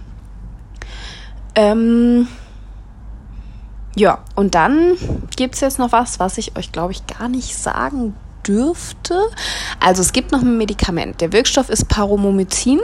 Ähm, 1.56 2.28
ja, 3.96 4.20
und 4.36 4.56
dann 4.56 4.98
gibt 5.36 5.56
es 5.56 5.62
jetzt 5.62 5.80
noch 5.80 5.92
was, 5.92 6.20
was 6.20 6.38
ich 6.38 6.56
euch, 6.58 6.72
glaube 6.72 6.92
ich, 6.92 7.06
gar 7.08 7.28
nicht 7.28 7.58
sagen 7.58 8.16
dürfte. 8.46 9.20
Also 9.80 10.02
es 10.02 10.14
gibt 10.14 10.32
noch 10.32 10.42
ein 10.42 10.58
Medikament. 10.58 11.22
Der 11.22 11.34
Wirkstoff 11.34 11.70
ist 11.70 11.88
Paromomycin. 11.88 12.80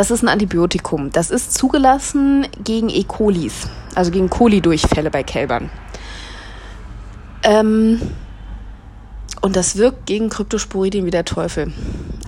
Das 0.00 0.10
ist 0.10 0.22
ein 0.22 0.28
Antibiotikum. 0.28 1.10
Das 1.10 1.30
ist 1.30 1.52
zugelassen 1.52 2.46
gegen 2.64 2.88
E. 2.88 3.04
colis, 3.04 3.68
also 3.94 4.10
gegen 4.10 4.30
Kolidurchfälle 4.30 5.10
bei 5.10 5.22
Kälbern. 5.22 5.68
Ähm, 7.42 8.00
und 9.42 9.56
das 9.56 9.76
wirkt 9.76 10.06
gegen 10.06 10.30
Kryptosporidien 10.30 11.04
wie 11.04 11.10
der 11.10 11.26
Teufel. 11.26 11.74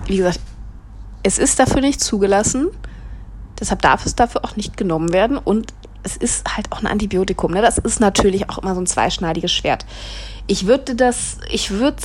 Wie 0.05 0.17
gesagt, 0.17 0.39
es 1.23 1.39
ist 1.39 1.57
dafür 1.57 1.81
nicht 1.81 1.99
zugelassen. 1.99 2.67
Deshalb 3.59 3.81
darf 3.81 4.05
es 4.05 4.13
dafür 4.13 4.45
auch 4.45 4.55
nicht 4.55 4.77
genommen 4.77 5.11
werden. 5.11 5.39
Und 5.39 5.73
es 6.03 6.15
ist 6.15 6.55
halt 6.55 6.71
auch 6.71 6.81
ein 6.81 6.85
Antibiotikum. 6.85 7.53
Ne? 7.53 7.63
Das 7.63 7.79
ist 7.79 7.99
natürlich 7.99 8.51
auch 8.51 8.59
immer 8.59 8.75
so 8.75 8.81
ein 8.81 8.85
zweischneidiges 8.85 9.51
Schwert. 9.51 9.87
Ich 10.45 10.67
würde 10.67 10.93
das, 10.93 11.39
ich 11.49 11.71
würde 11.71 11.97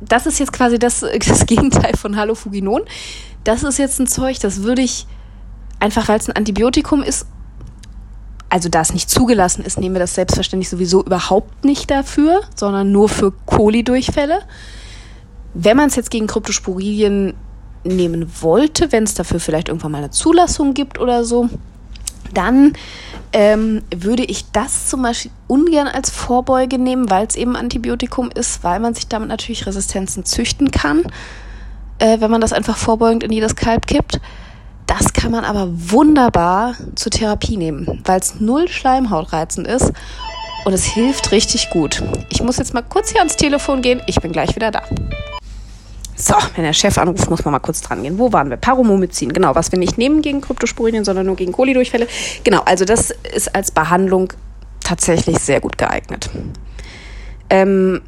das 0.00 0.26
ist 0.26 0.38
jetzt 0.38 0.52
quasi 0.52 0.78
das, 0.78 1.00
das 1.26 1.46
Gegenteil 1.46 1.96
von 1.96 2.14
Halofuginon 2.14 2.82
das 3.46 3.62
ist 3.62 3.78
jetzt 3.78 4.00
ein 4.00 4.08
Zeug, 4.08 4.40
das 4.40 4.64
würde 4.64 4.82
ich 4.82 5.06
einfach, 5.80 6.08
weil 6.08 6.18
es 6.18 6.28
ein 6.28 6.36
Antibiotikum 6.36 7.02
ist, 7.02 7.26
also 8.48 8.68
da 8.68 8.80
es 8.80 8.92
nicht 8.92 9.10
zugelassen 9.10 9.64
ist, 9.64 9.78
nehmen 9.78 9.94
wir 9.94 10.00
das 10.00 10.14
selbstverständlich 10.14 10.68
sowieso 10.68 11.02
überhaupt 11.02 11.64
nicht 11.64 11.90
dafür, 11.90 12.42
sondern 12.54 12.92
nur 12.92 13.08
für 13.08 13.32
Kolidurchfälle. 13.44 14.40
Wenn 15.54 15.76
man 15.76 15.88
es 15.88 15.96
jetzt 15.96 16.10
gegen 16.10 16.26
Kryptosporidien 16.26 17.34
nehmen 17.84 18.30
wollte, 18.40 18.92
wenn 18.92 19.04
es 19.04 19.14
dafür 19.14 19.40
vielleicht 19.40 19.68
irgendwann 19.68 19.92
mal 19.92 19.98
eine 19.98 20.10
Zulassung 20.10 20.74
gibt 20.74 20.98
oder 20.98 21.24
so, 21.24 21.48
dann 22.34 22.74
ähm, 23.32 23.82
würde 23.94 24.24
ich 24.24 24.50
das 24.52 24.88
zum 24.88 25.02
Beispiel 25.02 25.30
ungern 25.46 25.88
als 25.88 26.10
Vorbeuge 26.10 26.78
nehmen, 26.78 27.10
weil 27.10 27.26
es 27.26 27.36
eben 27.36 27.56
Antibiotikum 27.56 28.30
ist, 28.30 28.62
weil 28.64 28.80
man 28.80 28.94
sich 28.94 29.08
damit 29.08 29.28
natürlich 29.28 29.66
Resistenzen 29.66 30.24
züchten 30.24 30.70
kann 30.70 31.04
äh, 31.98 32.20
wenn 32.20 32.30
man 32.30 32.40
das 32.40 32.52
einfach 32.52 32.76
vorbeugend 32.76 33.24
in 33.24 33.32
jedes 33.32 33.56
Kalb 33.56 33.86
kippt. 33.86 34.20
Das 34.86 35.12
kann 35.12 35.32
man 35.32 35.44
aber 35.44 35.68
wunderbar 35.70 36.74
zur 36.94 37.10
Therapie 37.10 37.56
nehmen, 37.56 38.00
weil 38.04 38.20
es 38.20 38.40
null 38.40 38.68
schleimhautreizend 38.68 39.66
ist 39.66 39.92
und 40.64 40.72
es 40.72 40.84
hilft 40.84 41.32
richtig 41.32 41.70
gut. 41.70 42.02
Ich 42.28 42.42
muss 42.42 42.56
jetzt 42.58 42.74
mal 42.74 42.82
kurz 42.82 43.10
hier 43.10 43.20
ans 43.20 43.36
Telefon 43.36 43.82
gehen. 43.82 44.00
Ich 44.06 44.20
bin 44.20 44.32
gleich 44.32 44.54
wieder 44.54 44.70
da. 44.70 44.82
So, 46.18 46.34
wenn 46.54 46.64
der 46.64 46.72
Chef 46.72 46.96
anruft, 46.96 47.28
muss 47.28 47.44
man 47.44 47.52
mal 47.52 47.58
kurz 47.58 47.82
dran 47.82 48.02
gehen. 48.02 48.18
Wo 48.18 48.32
waren 48.32 48.48
wir? 48.48 48.56
Paromomycin, 48.56 49.32
genau, 49.32 49.54
was 49.54 49.70
wir 49.70 49.78
nicht 49.78 49.98
nehmen 49.98 50.22
gegen 50.22 50.40
Kryptosporidien, 50.40 51.04
sondern 51.04 51.26
nur 51.26 51.36
gegen 51.36 51.52
Kolidurchfälle. 51.52 52.06
Genau, 52.42 52.62
also 52.64 52.84
das 52.84 53.12
ist 53.34 53.54
als 53.54 53.70
Behandlung 53.70 54.32
tatsächlich 54.82 55.38
sehr 55.38 55.60
gut 55.60 55.76
geeignet. 55.76 56.30
Ähm, 57.50 58.00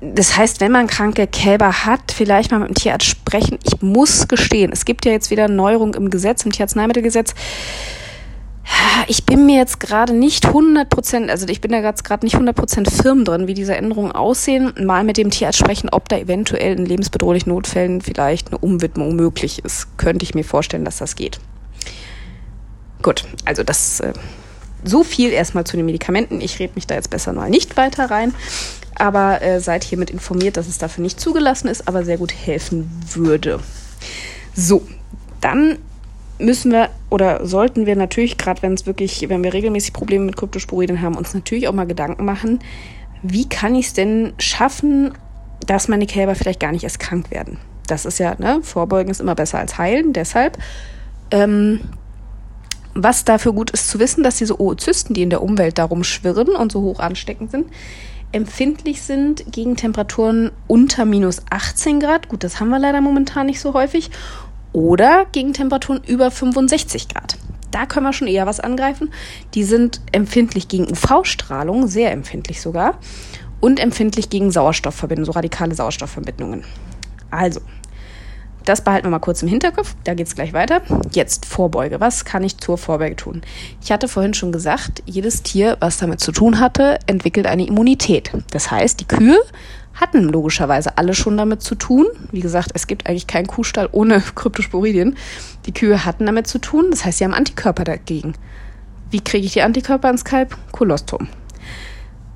das 0.00 0.36
heißt, 0.36 0.60
wenn 0.60 0.70
man 0.70 0.86
kranke 0.86 1.26
Kälber 1.26 1.84
hat, 1.84 2.12
vielleicht 2.12 2.52
mal 2.52 2.60
mit 2.60 2.68
dem 2.68 2.74
Tierarzt 2.74 3.06
sprechen. 3.06 3.58
Ich 3.64 3.82
muss 3.82 4.28
gestehen, 4.28 4.70
es 4.72 4.84
gibt 4.84 5.04
ja 5.04 5.12
jetzt 5.12 5.30
wieder 5.30 5.48
Neuerung 5.48 5.94
im 5.94 6.10
Gesetz, 6.10 6.44
im 6.44 6.52
Tierarzneimittelgesetz. 6.52 7.34
Ich 9.08 9.24
bin 9.24 9.46
mir 9.46 9.56
jetzt 9.56 9.80
gerade 9.80 10.12
nicht 10.12 10.46
100 10.46 10.88
Prozent, 10.88 11.30
also 11.30 11.48
ich 11.48 11.60
bin 11.60 11.72
da 11.72 11.80
gerade 11.80 12.24
nicht 12.24 12.34
100 12.34 12.54
Prozent 12.54 12.90
firm 12.90 13.24
drin, 13.24 13.48
wie 13.48 13.54
diese 13.54 13.74
Änderungen 13.74 14.12
aussehen. 14.12 14.72
Mal 14.78 15.02
mit 15.02 15.16
dem 15.16 15.30
Tierarzt 15.30 15.58
sprechen, 15.58 15.88
ob 15.90 16.08
da 16.08 16.18
eventuell 16.18 16.78
in 16.78 16.86
lebensbedrohlichen 16.86 17.50
Notfällen 17.52 18.00
vielleicht 18.00 18.48
eine 18.48 18.58
Umwidmung 18.58 19.16
möglich 19.16 19.64
ist. 19.64 19.96
Könnte 19.96 20.22
ich 20.22 20.34
mir 20.34 20.44
vorstellen, 20.44 20.84
dass 20.84 20.98
das 20.98 21.16
geht. 21.16 21.40
Gut, 23.02 23.24
also 23.46 23.64
das 23.64 24.00
äh, 24.00 24.12
so 24.84 25.02
viel 25.02 25.30
erstmal 25.30 25.64
zu 25.64 25.76
den 25.76 25.86
Medikamenten. 25.86 26.40
Ich 26.40 26.58
rede 26.58 26.74
mich 26.74 26.86
da 26.86 26.94
jetzt 26.94 27.10
besser 27.10 27.32
mal 27.32 27.50
nicht 27.50 27.76
weiter 27.76 28.10
rein 28.10 28.34
aber 29.00 29.42
äh, 29.42 29.60
seid 29.60 29.84
hiermit 29.84 30.10
informiert, 30.10 30.56
dass 30.56 30.68
es 30.68 30.78
dafür 30.78 31.02
nicht 31.02 31.20
zugelassen 31.20 31.68
ist, 31.68 31.88
aber 31.88 32.04
sehr 32.04 32.18
gut 32.18 32.32
helfen 32.32 32.90
würde. 33.14 33.60
So, 34.54 34.82
dann 35.40 35.78
müssen 36.38 36.70
wir 36.72 36.90
oder 37.10 37.46
sollten 37.46 37.86
wir 37.86 37.96
natürlich, 37.96 38.38
gerade 38.38 38.62
wenn 38.62 38.74
es 38.74 38.86
wirklich, 38.86 39.28
wenn 39.28 39.42
wir 39.42 39.52
regelmäßig 39.52 39.92
Probleme 39.92 40.24
mit 40.24 40.36
Kryptosporidien 40.36 41.00
haben, 41.00 41.16
uns 41.16 41.34
natürlich 41.34 41.68
auch 41.68 41.72
mal 41.72 41.86
Gedanken 41.86 42.24
machen, 42.24 42.60
wie 43.22 43.48
kann 43.48 43.74
ich 43.74 43.86
es 43.86 43.92
denn 43.94 44.32
schaffen, 44.38 45.12
dass 45.66 45.88
meine 45.88 46.06
Kälber 46.06 46.34
vielleicht 46.34 46.60
gar 46.60 46.72
nicht 46.72 46.84
erst 46.84 47.00
krank 47.00 47.30
werden? 47.30 47.58
Das 47.86 48.04
ist 48.04 48.18
ja, 48.18 48.36
ne, 48.38 48.60
Vorbeugen 48.62 49.10
ist 49.10 49.20
immer 49.20 49.34
besser 49.34 49.58
als 49.58 49.78
heilen, 49.78 50.12
deshalb. 50.12 50.58
Ähm, 51.30 51.80
was 52.94 53.24
dafür 53.24 53.52
gut 53.52 53.70
ist 53.70 53.88
zu 53.88 53.98
wissen, 53.98 54.24
dass 54.24 54.38
diese 54.38 54.60
Oozysten, 54.60 55.14
die 55.14 55.22
in 55.22 55.30
der 55.30 55.42
Umwelt 55.42 55.78
darum 55.78 56.04
schwirren 56.04 56.48
und 56.48 56.72
so 56.72 56.82
hoch 56.82 57.00
ansteckend 57.00 57.50
sind, 57.50 57.66
empfindlich 58.32 59.02
sind 59.02 59.52
gegen 59.52 59.76
Temperaturen 59.76 60.50
unter 60.66 61.04
minus 61.04 61.42
18 61.50 62.00
Grad. 62.00 62.28
Gut, 62.28 62.44
das 62.44 62.60
haben 62.60 62.68
wir 62.68 62.78
leider 62.78 63.00
momentan 63.00 63.46
nicht 63.46 63.60
so 63.60 63.74
häufig. 63.74 64.10
Oder 64.72 65.26
gegen 65.32 65.52
Temperaturen 65.52 66.02
über 66.06 66.30
65 66.30 67.08
Grad. 67.08 67.38
Da 67.70 67.86
können 67.86 68.06
wir 68.06 68.12
schon 68.12 68.28
eher 68.28 68.46
was 68.46 68.60
angreifen. 68.60 69.12
Die 69.54 69.64
sind 69.64 70.00
empfindlich 70.12 70.68
gegen 70.68 70.90
UV-Strahlung, 70.90 71.86
sehr 71.86 72.12
empfindlich 72.12 72.60
sogar. 72.60 72.98
Und 73.60 73.80
empfindlich 73.80 74.30
gegen 74.30 74.50
Sauerstoffverbindungen, 74.50 75.26
so 75.26 75.32
radikale 75.32 75.74
Sauerstoffverbindungen. 75.74 76.64
Also, 77.30 77.60
das 78.68 78.82
behalten 78.82 79.06
wir 79.06 79.10
mal 79.10 79.18
kurz 79.18 79.42
im 79.42 79.48
Hinterkopf. 79.48 79.94
Da 80.04 80.12
geht 80.12 80.26
es 80.26 80.34
gleich 80.34 80.52
weiter. 80.52 80.82
Jetzt 81.12 81.46
Vorbeuge. 81.46 82.00
Was 82.00 82.26
kann 82.26 82.44
ich 82.44 82.58
zur 82.58 82.76
Vorbeuge 82.76 83.16
tun? 83.16 83.40
Ich 83.82 83.90
hatte 83.90 84.08
vorhin 84.08 84.34
schon 84.34 84.52
gesagt, 84.52 85.02
jedes 85.06 85.42
Tier, 85.42 85.78
was 85.80 85.96
damit 85.96 86.20
zu 86.20 86.32
tun 86.32 86.60
hatte, 86.60 86.98
entwickelt 87.06 87.46
eine 87.46 87.66
Immunität. 87.66 88.30
Das 88.50 88.70
heißt, 88.70 89.00
die 89.00 89.08
Kühe 89.08 89.38
hatten 89.94 90.24
logischerweise 90.24 90.98
alle 90.98 91.14
schon 91.14 91.38
damit 91.38 91.62
zu 91.62 91.76
tun. 91.76 92.06
Wie 92.30 92.40
gesagt, 92.40 92.72
es 92.74 92.86
gibt 92.86 93.08
eigentlich 93.08 93.26
keinen 93.26 93.46
Kuhstall 93.46 93.88
ohne 93.90 94.20
Kryptosporidien. 94.34 95.16
Die 95.64 95.72
Kühe 95.72 96.04
hatten 96.04 96.26
damit 96.26 96.46
zu 96.46 96.58
tun. 96.58 96.88
Das 96.90 97.06
heißt, 97.06 97.18
sie 97.18 97.24
haben 97.24 97.34
Antikörper 97.34 97.84
dagegen. 97.84 98.34
Wie 99.10 99.20
kriege 99.20 99.46
ich 99.46 99.54
die 99.54 99.62
Antikörper 99.62 100.10
ins 100.10 100.24
Kalb? 100.24 100.56
Kolostrum 100.72 101.28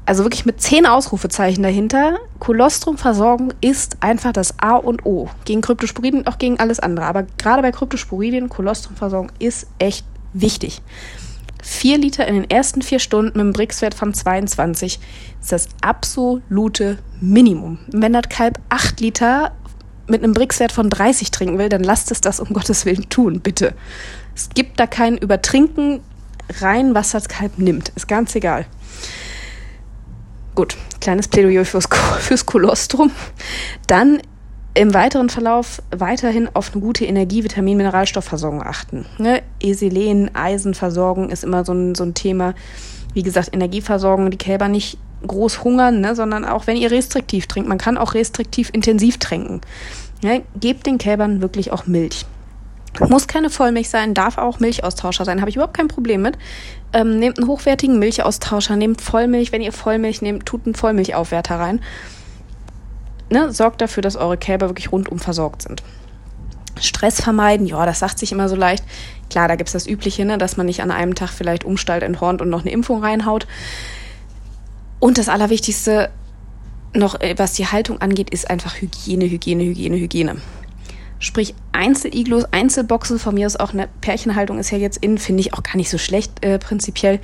also 0.05 0.25
wirklich 0.25 0.45
mit 0.45 0.61
zehn 0.61 0.87
Ausrufezeichen 0.87 1.63
dahinter. 1.63 2.19
Kolostrumversorgung 2.41 3.53
ist 3.61 3.99
einfach 4.01 4.33
das 4.33 4.59
A 4.59 4.75
und 4.75 5.07
O. 5.07 5.29
Gegen 5.45 5.61
Kryptosporidien, 5.61 6.27
auch 6.27 6.39
gegen 6.39 6.59
alles 6.59 6.81
andere. 6.81 7.07
Aber 7.07 7.25
gerade 7.39 7.63
bei 7.63 7.71
Kryptosporidien, 7.71 8.49
Kolostrumversorgung 8.49 9.31
ist 9.39 9.67
echt 9.79 10.05
wichtig. 10.33 10.83
Vier 11.63 11.99
Liter 11.99 12.27
in 12.27 12.35
den 12.35 12.51
ersten 12.51 12.83
vier 12.83 12.99
Stunden 12.99 13.27
mit 13.27 13.41
einem 13.41 13.53
Brix-Wert 13.53 13.95
von 13.95 14.13
22 14.13 14.99
ist 15.41 15.53
das 15.53 15.69
absolute 15.81 16.99
Minimum. 17.21 17.79
Wenn 17.87 18.13
das 18.13 18.29
Kalb 18.29 18.59
acht 18.69 18.99
Liter 19.01 19.53
mit 20.09 20.25
einem 20.25 20.35
Brix-Wert 20.35 20.73
von 20.73 20.91
30 20.91 21.31
trinken 21.31 21.59
will, 21.59 21.69
dann 21.69 21.85
lasst 21.85 22.11
es 22.11 22.21
das 22.21 22.41
um 22.41 22.49
Gottes 22.53 22.85
Willen 22.85 23.09
tun, 23.09 23.39
bitte. 23.41 23.75
Es 24.35 24.49
gibt 24.49 24.81
da 24.81 24.89
kein 24.89 25.17
Übertrinken 25.17 26.01
rein, 26.61 26.97
was 26.97 27.13
das 27.13 27.29
Kalb 27.29 27.59
nimmt. 27.59 27.91
Ist 27.95 28.09
ganz 28.09 28.35
egal. 28.35 28.67
Gut, 30.55 30.77
kleines 31.01 31.29
Plädoyer 31.29 31.65
fürs, 31.65 31.89
fürs 32.21 32.47
Kolostrum. 32.47 33.11
Dann 33.87 34.21
im 34.75 34.95
weiteren 34.95 35.29
Verlauf 35.29 35.83
weiterhin 35.91 36.49
auf 36.55 36.73
eine 36.73 36.83
gute 36.83 37.05
Energie-, 37.05 37.45
Vitamin-, 37.45 37.77
Mineralstoffversorgung 37.77 38.63
achten. 38.63 39.07
Ne? 39.19 39.43
Eselen, 39.61 40.35
Eisenversorgung 40.35 41.29
ist 41.31 41.45
immer 41.45 41.65
so 41.65 41.73
ein, 41.73 41.95
so 41.95 42.05
ein 42.05 42.15
Thema. 42.15 42.55
Wie 43.15 43.23
gesagt, 43.23 43.51
Energieversorgung, 43.53 44.31
die 44.31 44.39
Kälber 44.39 44.69
nicht 44.69 44.99
groß 45.27 45.65
hungern, 45.65 46.01
ne? 46.01 46.15
sondern 46.15 46.45
auch 46.45 46.67
wenn 46.67 46.77
ihr 46.77 46.91
restriktiv 46.91 47.47
trinkt. 47.47 47.69
Man 47.69 47.79
kann 47.79 47.99
auch 47.99 48.15
restriktiv 48.15 48.71
intensiv 48.73 49.19
trinken. 49.19 49.61
Ne? 50.23 50.43
Gebt 50.59 50.87
den 50.87 50.99
Kälbern 50.99 51.43
wirklich 51.43 51.73
auch 51.73 51.87
Milch. 51.87 52.25
Muss 53.09 53.27
keine 53.27 53.49
Vollmilch 53.49 53.89
sein, 53.89 54.13
darf 54.15 54.37
auch 54.37 54.61
Milchaustauscher 54.61 55.25
sein, 55.25 55.41
habe 55.41 55.49
ich 55.49 55.57
überhaupt 55.57 55.77
kein 55.77 55.89
Problem 55.89 56.23
mit. 56.23 56.37
Ähm, 56.93 57.19
nehmt 57.19 57.39
einen 57.39 57.49
hochwertigen 57.49 57.99
Milchaustauscher, 57.99 58.77
nehmt 58.77 59.01
Vollmilch, 59.01 59.51
wenn 59.51 59.63
ihr 59.63 59.73
Vollmilch 59.73 60.21
nehmt, 60.21 60.45
tut 60.45 60.67
einen 60.67 60.75
Vollmilchaufwärter 60.75 61.59
rein 61.59 61.81
ne, 63.33 63.53
sorgt 63.53 63.81
dafür, 63.81 64.03
dass 64.03 64.17
eure 64.17 64.37
Kälber 64.37 64.69
wirklich 64.69 64.93
rundum 64.93 65.19
versorgt 65.19 65.63
sind. 65.63 65.83
Stress 66.81 67.21
vermeiden, 67.21 67.67
ja, 67.67 67.85
das 67.87 67.99
sagt 67.99 68.19
sich 68.19 68.33
immer 68.33 68.49
so 68.49 68.57
leicht. 68.57 68.85
Klar, 69.31 69.49
da 69.49 69.57
gibt 69.57 69.69
es 69.69 69.73
das 69.73 69.87
Übliche, 69.87 70.25
ne, 70.25 70.39
dass 70.39 70.57
man 70.57 70.67
nicht 70.67 70.83
an 70.83 70.91
einem 70.91 71.15
Tag 71.15 71.31
vielleicht 71.31 71.65
Umstall 71.65 72.03
enthornt 72.03 72.41
und 72.41 72.51
noch 72.51 72.63
eine 72.63 72.71
Impfung 72.71 73.03
reinhaut. 73.03 73.47
Und 75.01 75.19
das 75.19 75.29
Allerwichtigste 75.29 76.11
noch, 76.95 77.21
äh, 77.21 77.35
was 77.39 77.55
die 77.55 77.67
Haltung 77.67 78.01
angeht, 78.01 78.31
ist 78.31 78.49
einfach 78.51 78.81
Hygiene, 78.81 79.25
Hygiene, 79.25 79.65
Hygiene, 79.65 79.97
Hygiene. 79.97 80.37
Sprich, 81.23 81.55
Einzeliglos, 81.71 82.47
Einzelboxen, 82.51 83.21
von 83.21 83.35
mir 83.35 83.47
aus 83.47 83.55
auch 83.55 83.73
eine 83.73 83.89
Pärchenhaltung 84.01 84.59
ist 84.59 84.71
ja 84.73 84.79
jetzt 84.79 84.97
in, 84.97 85.19
finde 85.19 85.41
ich 85.41 85.55
auch 85.55 85.63
gar 85.63 85.77
nicht 85.77 85.89
so 85.89 85.97
schlecht 85.97 86.45
äh, 86.45 86.59
prinzipiell 86.59 87.21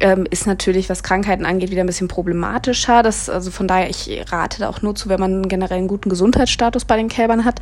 ähm, 0.00 0.26
ist 0.30 0.46
natürlich, 0.46 0.88
was 0.88 1.02
Krankheiten 1.02 1.44
angeht, 1.44 1.70
wieder 1.70 1.82
ein 1.82 1.86
bisschen 1.86 2.08
problematischer. 2.08 3.02
Das, 3.02 3.28
also 3.28 3.50
von 3.50 3.68
daher, 3.68 3.90
ich 3.90 4.24
rate 4.32 4.60
da 4.60 4.70
auch 4.70 4.80
nur 4.80 4.94
zu, 4.94 5.10
wenn 5.10 5.20
man 5.20 5.48
generell 5.48 5.76
einen 5.76 5.88
guten 5.88 6.08
Gesundheitsstatus 6.08 6.86
bei 6.86 6.96
den 6.96 7.08
Kälbern 7.08 7.44
hat. 7.44 7.60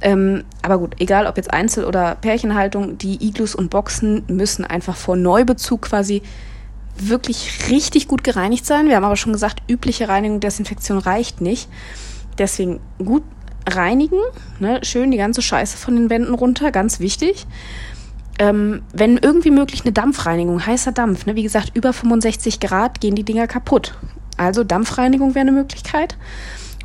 Ähm, 0.00 0.44
aber 0.62 0.78
gut, 0.78 0.96
egal 0.98 1.26
ob 1.26 1.36
jetzt 1.36 1.52
Einzel- 1.52 1.84
oder 1.84 2.14
Pärchenhaltung, 2.16 2.96
die 2.96 3.26
Iglus 3.26 3.54
und 3.54 3.68
Boxen 3.68 4.24
müssen 4.28 4.64
einfach 4.64 4.96
vor 4.96 5.16
Neubezug 5.16 5.82
quasi 5.82 6.22
wirklich 6.96 7.68
richtig 7.70 8.08
gut 8.08 8.24
gereinigt 8.24 8.64
sein. 8.64 8.88
Wir 8.88 8.96
haben 8.96 9.04
aber 9.04 9.16
schon 9.16 9.32
gesagt, 9.32 9.62
übliche 9.68 10.08
Reinigung, 10.08 10.40
Desinfektion 10.40 10.96
reicht 10.96 11.42
nicht. 11.42 11.68
Deswegen 12.38 12.80
gut 12.98 13.22
reinigen, 13.68 14.18
ne? 14.60 14.80
schön 14.82 15.10
die 15.10 15.18
ganze 15.18 15.42
Scheiße 15.42 15.76
von 15.76 15.96
den 15.96 16.10
Wänden 16.10 16.34
runter, 16.34 16.72
ganz 16.72 17.00
wichtig 17.00 17.46
ähm, 18.38 18.82
wenn 18.92 19.18
irgendwie 19.18 19.50
möglich 19.50 19.82
eine 19.82 19.92
Dampfreinigung, 19.92 20.66
heißer 20.66 20.92
Dampf, 20.92 21.26
ne? 21.26 21.36
wie 21.36 21.42
gesagt, 21.42 21.72
über 21.74 21.92
65 21.92 22.60
Grad 22.60 23.00
gehen 23.00 23.14
die 23.14 23.24
Dinger 23.24 23.46
kaputt. 23.46 23.94
Also 24.36 24.64
Dampfreinigung 24.64 25.34
wäre 25.34 25.42
eine 25.42 25.52
Möglichkeit. 25.52 26.16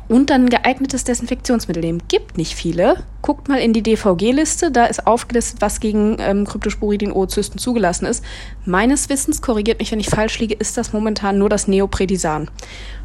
Und 0.08 0.30
dann 0.30 0.44
ein 0.44 0.48
geeignetes 0.48 1.04
Desinfektionsmittel 1.04 1.82
nehmen. 1.82 2.02
Gibt 2.08 2.38
nicht 2.38 2.54
viele. 2.54 3.04
Guckt 3.20 3.48
mal 3.48 3.58
in 3.58 3.74
die 3.74 3.82
DVG-Liste, 3.82 4.70
da 4.70 4.86
ist 4.86 5.06
aufgelistet, 5.06 5.60
was 5.60 5.80
gegen 5.80 6.16
ähm, 6.18 6.46
Kryptosporidin 6.46 7.12
Oozysten 7.12 7.58
zugelassen 7.58 8.06
ist. 8.06 8.24
Meines 8.64 9.10
Wissens, 9.10 9.42
korrigiert 9.42 9.80
mich, 9.80 9.92
wenn 9.92 10.00
ich 10.00 10.08
falsch 10.08 10.38
liege, 10.38 10.54
ist 10.54 10.78
das 10.78 10.94
momentan 10.94 11.36
nur 11.36 11.50
das 11.50 11.68
Neopredisan. 11.68 12.50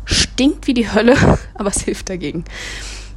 Stinkt 0.05 0.67
wie 0.67 0.73
die 0.73 0.93
Hölle, 0.93 1.17
aber 1.55 1.71
es 1.71 1.81
hilft 1.81 2.09
dagegen 2.09 2.45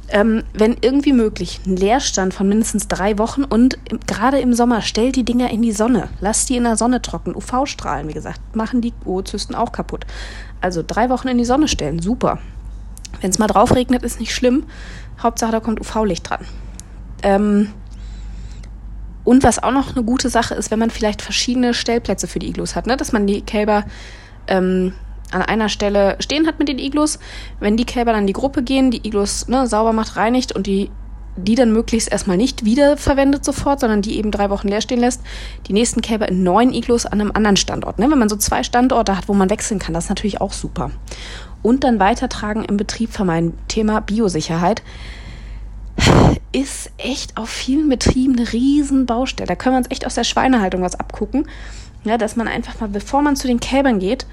ähm, 0.09 0.43
wenn 0.53 0.77
irgendwie 0.81 1.13
möglich, 1.13 1.59
ein 1.65 1.75
Leerstand 1.75 2.33
von 2.33 2.47
mindestens 2.47 2.87
drei 2.87 3.17
Wochen 3.17 3.43
und 3.43 3.77
gerade 4.07 4.39
im 4.39 4.53
Sommer 4.53 4.81
stellt 4.81 5.15
die 5.15 5.25
Dinger 5.25 5.49
in 5.49 5.61
die 5.61 5.73
Sonne. 5.73 6.09
Lasst 6.21 6.49
die 6.49 6.55
in 6.55 6.63
der 6.63 6.77
Sonne 6.77 7.01
trocknen. 7.01 7.35
UV-Strahlen, 7.35 8.07
wie 8.07 8.13
gesagt, 8.13 8.55
machen 8.55 8.81
die 8.81 8.93
Oozysten 9.05 9.55
auch 9.55 9.71
kaputt. 9.71 10.05
Also 10.61 10.83
drei 10.85 11.09
Wochen 11.09 11.27
in 11.27 11.37
die 11.37 11.45
Sonne 11.45 11.67
stellen, 11.67 11.99
super. 11.99 12.39
Wenn 13.21 13.31
es 13.31 13.39
mal 13.39 13.47
drauf 13.47 13.75
regnet, 13.75 14.03
ist 14.03 14.19
nicht 14.19 14.33
schlimm. 14.33 14.63
Hauptsache, 15.21 15.51
da 15.51 15.59
kommt 15.59 15.81
UV-Licht 15.81 16.29
dran. 16.29 16.45
Ähm, 17.23 17.73
und 19.23 19.43
was 19.43 19.61
auch 19.61 19.71
noch 19.71 19.93
eine 19.93 20.05
gute 20.05 20.29
Sache 20.29 20.55
ist, 20.55 20.71
wenn 20.71 20.79
man 20.79 20.89
vielleicht 20.89 21.21
verschiedene 21.21 21.73
Stellplätze 21.73 22.27
für 22.27 22.39
die 22.39 22.47
Iglus 22.47 22.75
hat, 22.75 22.87
ne? 22.87 22.95
dass 22.95 23.11
man 23.11 23.27
die 23.27 23.41
Kälber 23.41 23.83
ähm, 24.47 24.93
an 25.31 25.41
einer 25.41 25.69
Stelle 25.69 26.15
stehen 26.19 26.47
hat 26.47 26.59
mit 26.59 26.69
den 26.69 26.79
Iglus. 26.79 27.19
Wenn 27.59 27.77
die 27.77 27.85
Kälber 27.85 28.11
dann 28.11 28.21
in 28.21 28.27
die 28.27 28.33
Gruppe 28.33 28.63
gehen, 28.63 28.91
die 28.91 29.05
Iglus 29.05 29.47
ne, 29.47 29.67
sauber 29.67 29.93
macht, 29.93 30.15
reinigt 30.15 30.53
und 30.53 30.67
die, 30.67 30.89
die 31.35 31.55
dann 31.55 31.71
möglichst 31.71 32.11
erstmal 32.11 32.37
nicht 32.37 32.65
wiederverwendet 32.65 33.43
sofort, 33.43 33.79
sondern 33.79 34.01
die 34.01 34.17
eben 34.17 34.31
drei 34.31 34.49
Wochen 34.49 34.67
leer 34.67 34.81
stehen 34.81 34.99
lässt, 34.99 35.21
die 35.67 35.73
nächsten 35.73 36.01
Kälber 36.01 36.29
in 36.29 36.43
neun 36.43 36.73
Iglus 36.73 37.05
an 37.05 37.19
einem 37.19 37.31
anderen 37.31 37.57
Standort. 37.57 37.99
Ne? 37.99 38.09
Wenn 38.09 38.19
man 38.19 38.29
so 38.29 38.37
zwei 38.37 38.63
Standorte 38.63 39.17
hat, 39.17 39.27
wo 39.27 39.33
man 39.33 39.49
wechseln 39.49 39.79
kann, 39.79 39.93
das 39.93 40.05
ist 40.05 40.09
natürlich 40.09 40.41
auch 40.41 40.53
super. 40.53 40.91
Und 41.61 41.83
dann 41.83 41.99
weitertragen 41.99 42.63
im 42.65 42.77
Betrieb 42.77 43.11
vermeiden. 43.11 43.53
Thema 43.67 43.99
Biosicherheit 43.99 44.81
ist 46.51 46.91
echt 46.97 47.37
auf 47.37 47.49
vielen 47.49 47.89
Betrieben 47.89 48.37
eine 48.37 48.51
riesen 48.53 49.05
Baustelle. 49.05 49.47
Da 49.47 49.55
können 49.55 49.75
wir 49.75 49.79
uns 49.79 49.91
echt 49.91 50.05
aus 50.05 50.15
der 50.15 50.23
Schweinehaltung 50.23 50.81
was 50.81 50.99
abgucken. 50.99 51.47
Ja, 52.03 52.17
dass 52.17 52.35
man 52.35 52.47
einfach 52.47 52.79
mal, 52.79 52.87
bevor 52.87 53.21
man 53.21 53.35
zu 53.35 53.47
den 53.47 53.59
Kälbern 53.59 53.99
geht, 53.99 54.25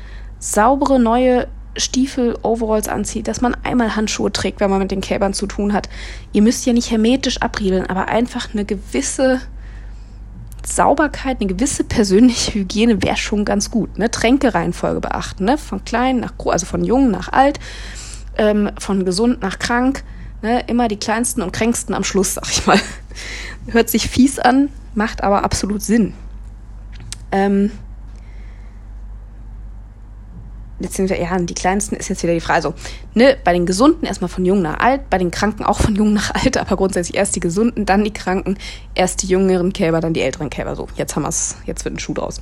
saubere 0.44 1.00
neue 1.00 1.48
Stiefel, 1.76 2.38
Overalls 2.42 2.86
anzieht, 2.86 3.26
dass 3.26 3.40
man 3.40 3.56
einmal 3.64 3.96
Handschuhe 3.96 4.30
trägt, 4.30 4.60
wenn 4.60 4.70
man 4.70 4.78
mit 4.78 4.90
den 4.90 5.00
Kälbern 5.00 5.32
zu 5.32 5.46
tun 5.46 5.72
hat. 5.72 5.88
Ihr 6.32 6.42
müsst 6.42 6.66
ja 6.66 6.72
nicht 6.72 6.90
hermetisch 6.90 7.40
abriegeln, 7.40 7.86
aber 7.86 8.08
einfach 8.08 8.52
eine 8.52 8.64
gewisse 8.64 9.40
Sauberkeit, 10.64 11.40
eine 11.40 11.52
gewisse 11.52 11.82
persönliche 11.82 12.54
Hygiene 12.54 13.02
wäre 13.02 13.16
schon 13.16 13.44
ganz 13.44 13.70
gut. 13.70 13.98
Ne? 13.98 14.10
Tränkereihenfolge 14.10 15.00
beachten, 15.00 15.46
ne? 15.46 15.58
von 15.58 15.84
klein 15.84 16.20
nach 16.20 16.36
groß, 16.36 16.52
also 16.52 16.66
von 16.66 16.84
jung 16.84 17.10
nach 17.10 17.32
alt, 17.32 17.58
ähm, 18.36 18.70
von 18.78 19.04
gesund 19.04 19.42
nach 19.42 19.58
krank. 19.58 20.04
Ne? 20.42 20.62
Immer 20.66 20.88
die 20.88 20.98
kleinsten 20.98 21.42
und 21.42 21.52
kränksten 21.52 21.94
am 21.94 22.04
Schluss, 22.04 22.34
sag 22.34 22.48
ich 22.48 22.66
mal. 22.66 22.78
Hört 23.68 23.88
sich 23.88 24.08
fies 24.08 24.38
an, 24.38 24.68
macht 24.94 25.22
aber 25.22 25.42
absolut 25.42 25.82
Sinn. 25.82 26.12
Ähm, 27.32 27.72
wir, 30.78 31.20
ja, 31.20 31.38
die 31.38 31.54
kleinsten 31.54 31.96
ist 31.96 32.08
jetzt 32.08 32.22
wieder 32.22 32.34
die 32.34 32.40
Frage. 32.40 32.56
Also, 32.56 32.74
ne, 33.14 33.36
bei 33.44 33.52
den 33.52 33.66
Gesunden 33.66 34.06
erstmal 34.06 34.28
von 34.28 34.44
jung 34.44 34.62
nach 34.62 34.78
alt, 34.78 35.08
bei 35.10 35.18
den 35.18 35.30
Kranken 35.30 35.64
auch 35.64 35.78
von 35.78 35.94
jung 35.94 36.12
nach 36.12 36.34
alt, 36.34 36.56
aber 36.56 36.76
grundsätzlich 36.76 37.16
erst 37.16 37.36
die 37.36 37.40
Gesunden, 37.40 37.86
dann 37.86 38.04
die 38.04 38.12
Kranken, 38.12 38.56
erst 38.94 39.22
die 39.22 39.28
jüngeren 39.28 39.72
Kälber, 39.72 40.00
dann 40.00 40.14
die 40.14 40.20
älteren 40.20 40.50
Kälber. 40.50 40.76
So, 40.76 40.88
jetzt 40.96 41.16
haben 41.16 41.22
wir 41.22 41.28
es, 41.28 41.56
jetzt 41.66 41.84
wird 41.84 41.94
ein 41.94 41.98
Schuh 41.98 42.14
draus. 42.14 42.40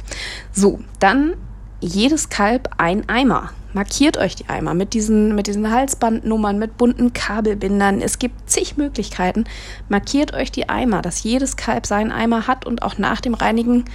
So, 0.53 0.81
dann 0.99 1.35
jedes 1.81 2.29
Kalb 2.29 2.71
ein 2.79 3.09
Eimer. 3.09 3.51
Markiert 3.75 4.19
euch 4.19 4.37
die 4.37 4.49
Eimer 4.49 4.75
mit 4.75 4.93
diesen, 4.93 5.35
mit 5.35 5.47
diesen 5.47 5.71
Halsbandnummern, 5.71 6.59
mit 6.59 6.77
bunten 6.77 7.15
Kabelbindern. 7.15 8.03
Es 8.03 8.19
gibt 8.19 8.51
zig 8.51 8.77
Möglichkeiten. 8.77 9.45
Markiert 9.89 10.35
euch 10.35 10.53
die 10.53 10.69
Eimer, 10.69 11.01
dass 11.01 11.23
jedes 11.23 11.57
Kalb 11.57 11.87
seinen 11.87 12.13
Eimer 12.13 12.47
hat 12.47 12.67
und 12.67 12.83
auch 12.83 12.99
nach 12.99 13.23
dem 13.23 13.33
Reinigen 13.33 13.87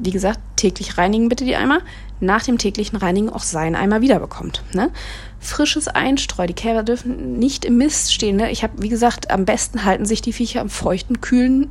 wie 0.00 0.10
gesagt, 0.10 0.40
täglich 0.56 0.98
reinigen 0.98 1.28
bitte 1.28 1.44
die 1.44 1.56
Eimer, 1.56 1.80
nach 2.20 2.42
dem 2.42 2.58
täglichen 2.58 2.96
Reinigen 2.96 3.30
auch 3.30 3.42
seinen 3.42 3.74
Eimer 3.74 4.00
wiederbekommt. 4.00 4.62
Ne? 4.72 4.90
Frisches 5.38 5.88
Einstreu, 5.88 6.46
die 6.46 6.54
Kälber 6.54 6.82
dürfen 6.82 7.38
nicht 7.38 7.64
im 7.64 7.78
Mist 7.78 8.12
stehen. 8.12 8.36
Ne? 8.36 8.50
Ich 8.50 8.62
habe, 8.62 8.82
wie 8.82 8.88
gesagt, 8.88 9.30
am 9.30 9.44
besten 9.44 9.84
halten 9.84 10.04
sich 10.04 10.20
die 10.22 10.32
Viecher 10.32 10.60
im 10.60 10.68
feuchten, 10.68 11.20
kühlen 11.20 11.70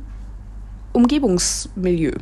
Umgebungsmilieu. 0.92 2.14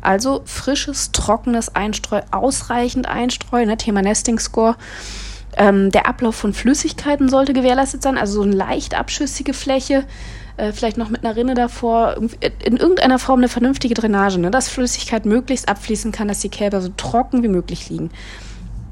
Also 0.00 0.42
frisches, 0.44 1.10
trockenes 1.10 1.74
Einstreu, 1.74 2.20
ausreichend 2.30 3.08
Einstreu, 3.08 3.66
ne? 3.66 3.76
Thema 3.76 4.02
Nesting 4.02 4.38
Score. 4.38 4.76
Ähm, 5.56 5.90
der 5.90 6.06
Ablauf 6.06 6.36
von 6.36 6.52
Flüssigkeiten 6.52 7.28
sollte 7.28 7.52
gewährleistet 7.52 8.02
sein, 8.02 8.18
also 8.18 8.34
so 8.34 8.42
eine 8.42 8.54
leicht 8.54 8.94
abschüssige 8.94 9.54
Fläche 9.54 10.04
äh, 10.56 10.72
vielleicht 10.72 10.96
noch 10.96 11.10
mit 11.10 11.24
einer 11.24 11.36
Rinne 11.36 11.54
davor, 11.54 12.16
in 12.40 12.76
irgendeiner 12.76 13.18
Form 13.18 13.40
eine 13.40 13.48
vernünftige 13.48 13.94
Drainage, 13.94 14.38
ne? 14.38 14.50
dass 14.50 14.68
Flüssigkeit 14.68 15.26
möglichst 15.26 15.68
abfließen 15.68 16.12
kann, 16.12 16.28
dass 16.28 16.40
die 16.40 16.48
Kälber 16.48 16.80
so 16.80 16.90
trocken 16.96 17.42
wie 17.42 17.48
möglich 17.48 17.88
liegen. 17.90 18.10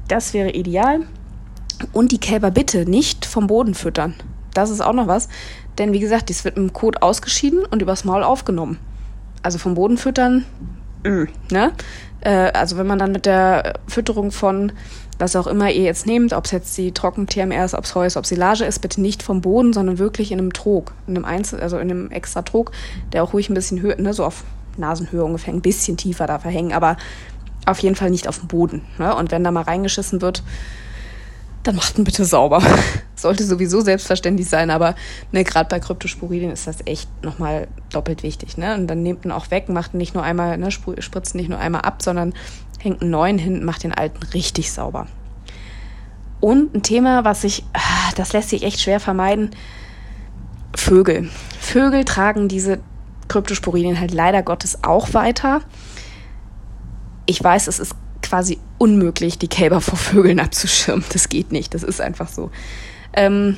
Das 0.07 0.33
wäre 0.33 0.51
ideal. 0.51 1.01
Und 1.91 2.11
die 2.11 2.19
Kälber 2.19 2.51
bitte 2.51 2.89
nicht 2.89 3.25
vom 3.25 3.47
Boden 3.47 3.73
füttern. 3.73 4.13
Das 4.53 4.69
ist 4.69 4.81
auch 4.81 4.93
noch 4.93 5.07
was. 5.07 5.27
Denn 5.77 5.91
wie 5.91 5.99
gesagt, 5.99 6.29
dies 6.29 6.45
wird 6.45 6.57
im 6.57 6.71
Kot 6.71 7.01
ausgeschieden 7.01 7.65
und 7.65 7.81
übers 7.81 8.05
Maul 8.05 8.23
aufgenommen. 8.23 8.79
Also 9.41 9.57
vom 9.57 9.75
Boden 9.75 9.97
füttern, 9.97 10.45
mh, 11.03 11.27
ne? 11.51 11.71
Äh, 12.21 12.51
also 12.51 12.77
wenn 12.77 12.87
man 12.87 12.99
dann 12.99 13.11
mit 13.11 13.25
der 13.25 13.79
Fütterung 13.87 14.31
von 14.31 14.71
was 15.17 15.35
auch 15.35 15.47
immer 15.47 15.71
ihr 15.71 15.83
jetzt 15.83 16.05
nehmt, 16.05 16.33
ob 16.33 16.45
es 16.45 16.51
jetzt 16.51 16.77
die 16.77 16.91
Trocken-TMR 16.91 17.65
ist, 17.65 17.73
ob 17.73 17.85
es 17.85 17.95
Heu 17.95 18.05
ist, 18.05 18.17
ob 18.17 18.25
Silage 18.25 18.65
ist, 18.65 18.79
bitte 18.79 19.01
nicht 19.01 19.23
vom 19.23 19.41
Boden, 19.41 19.73
sondern 19.73 19.97
wirklich 19.97 20.31
in 20.31 20.39
einem 20.39 20.53
Trog, 20.53 20.93
in 21.07 21.15
einem 21.15 21.25
Einzel, 21.25 21.61
also 21.61 21.77
in 21.77 21.89
einem 21.89 22.11
extra 22.11 22.41
Trog, 22.41 22.71
der 23.13 23.23
auch 23.23 23.33
ruhig 23.33 23.49
ein 23.49 23.53
bisschen 23.53 23.81
höher, 23.81 23.95
ne, 23.99 24.13
so 24.13 24.25
auf 24.25 24.43
Nasenhöhe 24.77 25.23
ungefähr, 25.23 25.53
ein 25.53 25.61
bisschen 25.61 25.97
tiefer 25.97 26.27
da 26.27 26.39
verhängen, 26.39 26.73
aber 26.73 26.97
auf 27.65 27.79
jeden 27.79 27.95
Fall 27.95 28.09
nicht 28.09 28.27
auf 28.27 28.39
dem 28.39 28.47
Boden. 28.47 28.81
Ne? 28.97 29.15
Und 29.15 29.31
wenn 29.31 29.43
da 29.43 29.51
mal 29.51 29.63
reingeschissen 29.63 30.21
wird, 30.21 30.43
dann 31.65 31.75
macht 31.75 31.97
ihn 31.97 32.03
bitte 32.03 32.25
sauber. 32.25 32.61
Sollte 33.15 33.43
sowieso 33.43 33.81
selbstverständlich 33.81 34.47
sein, 34.47 34.69
aber 34.69 34.95
ne, 35.31 35.43
gerade 35.43 35.67
bei 35.69 35.79
Kryptosporidien 35.79 36.51
ist 36.51 36.67
das 36.67 36.77
echt 36.85 37.09
nochmal 37.23 37.67
doppelt 37.91 38.23
wichtig. 38.23 38.57
Ne? 38.57 38.75
Und 38.75 38.87
dann 38.87 39.03
nehmt 39.03 39.25
ihn 39.25 39.31
auch 39.31 39.51
weg, 39.51 39.67
macht 39.69 39.93
nicht 39.93 40.13
nur 40.13 40.23
einmal, 40.23 40.57
ne, 40.57 40.71
spritzt 40.71 41.35
nicht 41.35 41.49
nur 41.49 41.59
einmal 41.59 41.81
ab, 41.81 42.01
sondern 42.01 42.33
hängt 42.79 43.01
einen 43.01 43.11
neuen 43.11 43.37
hin, 43.37 43.65
macht 43.65 43.83
den 43.83 43.93
alten 43.93 44.21
richtig 44.33 44.71
sauber. 44.71 45.07
Und 46.39 46.75
ein 46.75 46.83
Thema, 46.83 47.25
was 47.25 47.43
ich, 47.43 47.63
ah, 47.73 48.11
das 48.15 48.33
lässt 48.33 48.49
sich 48.49 48.63
echt 48.63 48.79
schwer 48.79 48.99
vermeiden, 48.99 49.51
Vögel. 50.75 51.29
Vögel 51.59 52.05
tragen 52.05 52.47
diese 52.47 52.79
Kryptosporidien 53.27 53.99
halt 53.99 54.13
leider 54.13 54.43
Gottes 54.43 54.83
auch 54.83 55.13
weiter. 55.13 55.61
Ich 57.25 57.43
weiß, 57.43 57.67
es 57.67 57.79
ist 57.79 57.95
quasi 58.25 58.59
unmöglich, 58.77 59.37
die 59.37 59.47
Kälber 59.47 59.81
vor 59.81 59.97
Vögeln 59.97 60.39
abzuschirmen. 60.39 61.05
Das 61.13 61.29
geht 61.29 61.51
nicht. 61.51 61.73
Das 61.73 61.83
ist 61.83 62.01
einfach 62.01 62.27
so. 62.27 62.51
Ähm, 63.13 63.57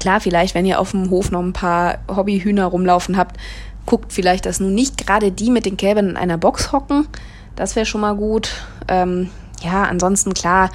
klar, 0.00 0.20
vielleicht, 0.20 0.54
wenn 0.54 0.66
ihr 0.66 0.80
auf 0.80 0.90
dem 0.90 1.10
Hof 1.10 1.30
noch 1.30 1.42
ein 1.42 1.52
paar 1.52 1.98
Hobbyhühner 2.08 2.66
rumlaufen 2.66 3.16
habt, 3.16 3.36
guckt 3.86 4.12
vielleicht, 4.12 4.46
dass 4.46 4.60
nun 4.60 4.74
nicht 4.74 5.06
gerade 5.06 5.32
die 5.32 5.50
mit 5.50 5.64
den 5.64 5.76
Kälbern 5.76 6.10
in 6.10 6.16
einer 6.16 6.36
Box 6.36 6.72
hocken. 6.72 7.08
Das 7.56 7.74
wäre 7.74 7.86
schon 7.86 8.02
mal 8.02 8.14
gut. 8.14 8.50
Ähm, 8.86 9.30
ja, 9.62 9.84
ansonsten 9.84 10.34
klar, 10.34 10.70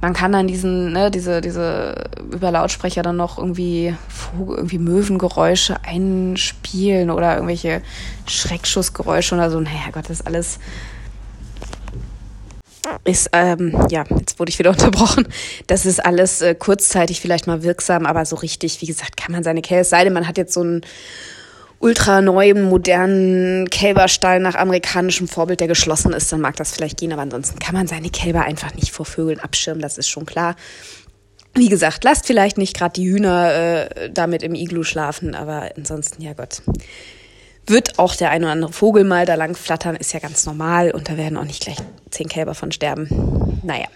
man 0.00 0.12
kann 0.12 0.32
dann 0.32 0.46
diesen, 0.46 0.92
ne, 0.92 1.10
diese, 1.10 1.40
diese 1.40 2.10
über 2.32 2.50
Lautsprecher 2.50 3.02
dann 3.02 3.16
noch 3.16 3.38
irgendwie, 3.38 3.94
irgendwie 4.38 4.78
Möwengeräusche 4.78 5.76
einspielen 5.84 7.10
oder 7.10 7.34
irgendwelche 7.34 7.82
Schreckschussgeräusche 8.26 9.34
oder 9.34 9.50
so. 9.50 9.60
Naja, 9.60 9.90
Gott, 9.92 10.04
das 10.04 10.20
ist 10.20 10.26
alles 10.26 10.58
ist, 13.04 13.30
ähm, 13.32 13.86
ja, 13.90 14.04
jetzt 14.18 14.38
wurde 14.38 14.50
ich 14.50 14.58
wieder 14.58 14.70
unterbrochen. 14.76 15.26
Das 15.66 15.86
ist 15.86 16.04
alles 16.04 16.42
äh, 16.42 16.54
kurzzeitig 16.54 17.20
vielleicht 17.20 17.46
mal 17.46 17.62
wirksam, 17.62 18.06
aber 18.06 18.24
so 18.24 18.36
richtig, 18.36 18.80
wie 18.80 18.86
gesagt, 18.86 19.16
kann 19.16 19.32
man 19.32 19.42
seine 19.42 19.62
Käse, 19.62 19.80
es 19.80 19.90
sei 19.90 20.04
denn, 20.04 20.12
man 20.12 20.26
hat 20.28 20.38
jetzt 20.38 20.54
so 20.54 20.60
einen 20.60 20.82
ultra 21.78 22.22
neuen, 22.22 22.62
modernen 22.62 23.68
Kälberstall 23.68 24.40
nach 24.40 24.54
amerikanischem 24.54 25.28
Vorbild, 25.28 25.60
der 25.60 25.68
geschlossen 25.68 26.12
ist, 26.12 26.32
dann 26.32 26.40
mag 26.40 26.56
das 26.56 26.72
vielleicht 26.72 26.98
gehen, 26.98 27.12
aber 27.12 27.22
ansonsten 27.22 27.58
kann 27.58 27.74
man 27.74 27.86
seine 27.86 28.10
Kälber 28.10 28.42
einfach 28.42 28.74
nicht 28.74 28.90
vor 28.90 29.06
Vögeln 29.06 29.40
abschirmen, 29.40 29.82
das 29.82 29.98
ist 29.98 30.08
schon 30.08 30.26
klar. 30.26 30.56
Wie 31.54 31.68
gesagt, 31.68 32.04
lasst 32.04 32.26
vielleicht 32.26 32.58
nicht 32.58 32.76
gerade 32.76 32.92
die 32.94 33.08
Hühner 33.08 33.88
äh, 33.90 34.10
damit 34.10 34.42
im 34.42 34.54
Iglu 34.54 34.82
schlafen, 34.82 35.34
aber 35.34 35.70
ansonsten, 35.76 36.22
ja 36.22 36.34
Gott. 36.34 36.62
Wird 37.66 37.98
auch 37.98 38.14
der 38.14 38.30
ein 38.30 38.44
oder 38.44 38.52
andere 38.52 38.72
Vogel 38.72 39.04
mal 39.04 39.26
da 39.26 39.34
lang 39.34 39.56
flattern, 39.56 39.96
ist 39.96 40.12
ja 40.12 40.20
ganz 40.20 40.46
normal 40.46 40.92
und 40.92 41.08
da 41.08 41.16
werden 41.16 41.36
auch 41.36 41.44
nicht 41.44 41.62
gleich 41.62 41.78
zehn 42.10 42.28
Kälber 42.28 42.54
von 42.54 42.70
sterben. 42.70 43.60
Naja 43.62 43.86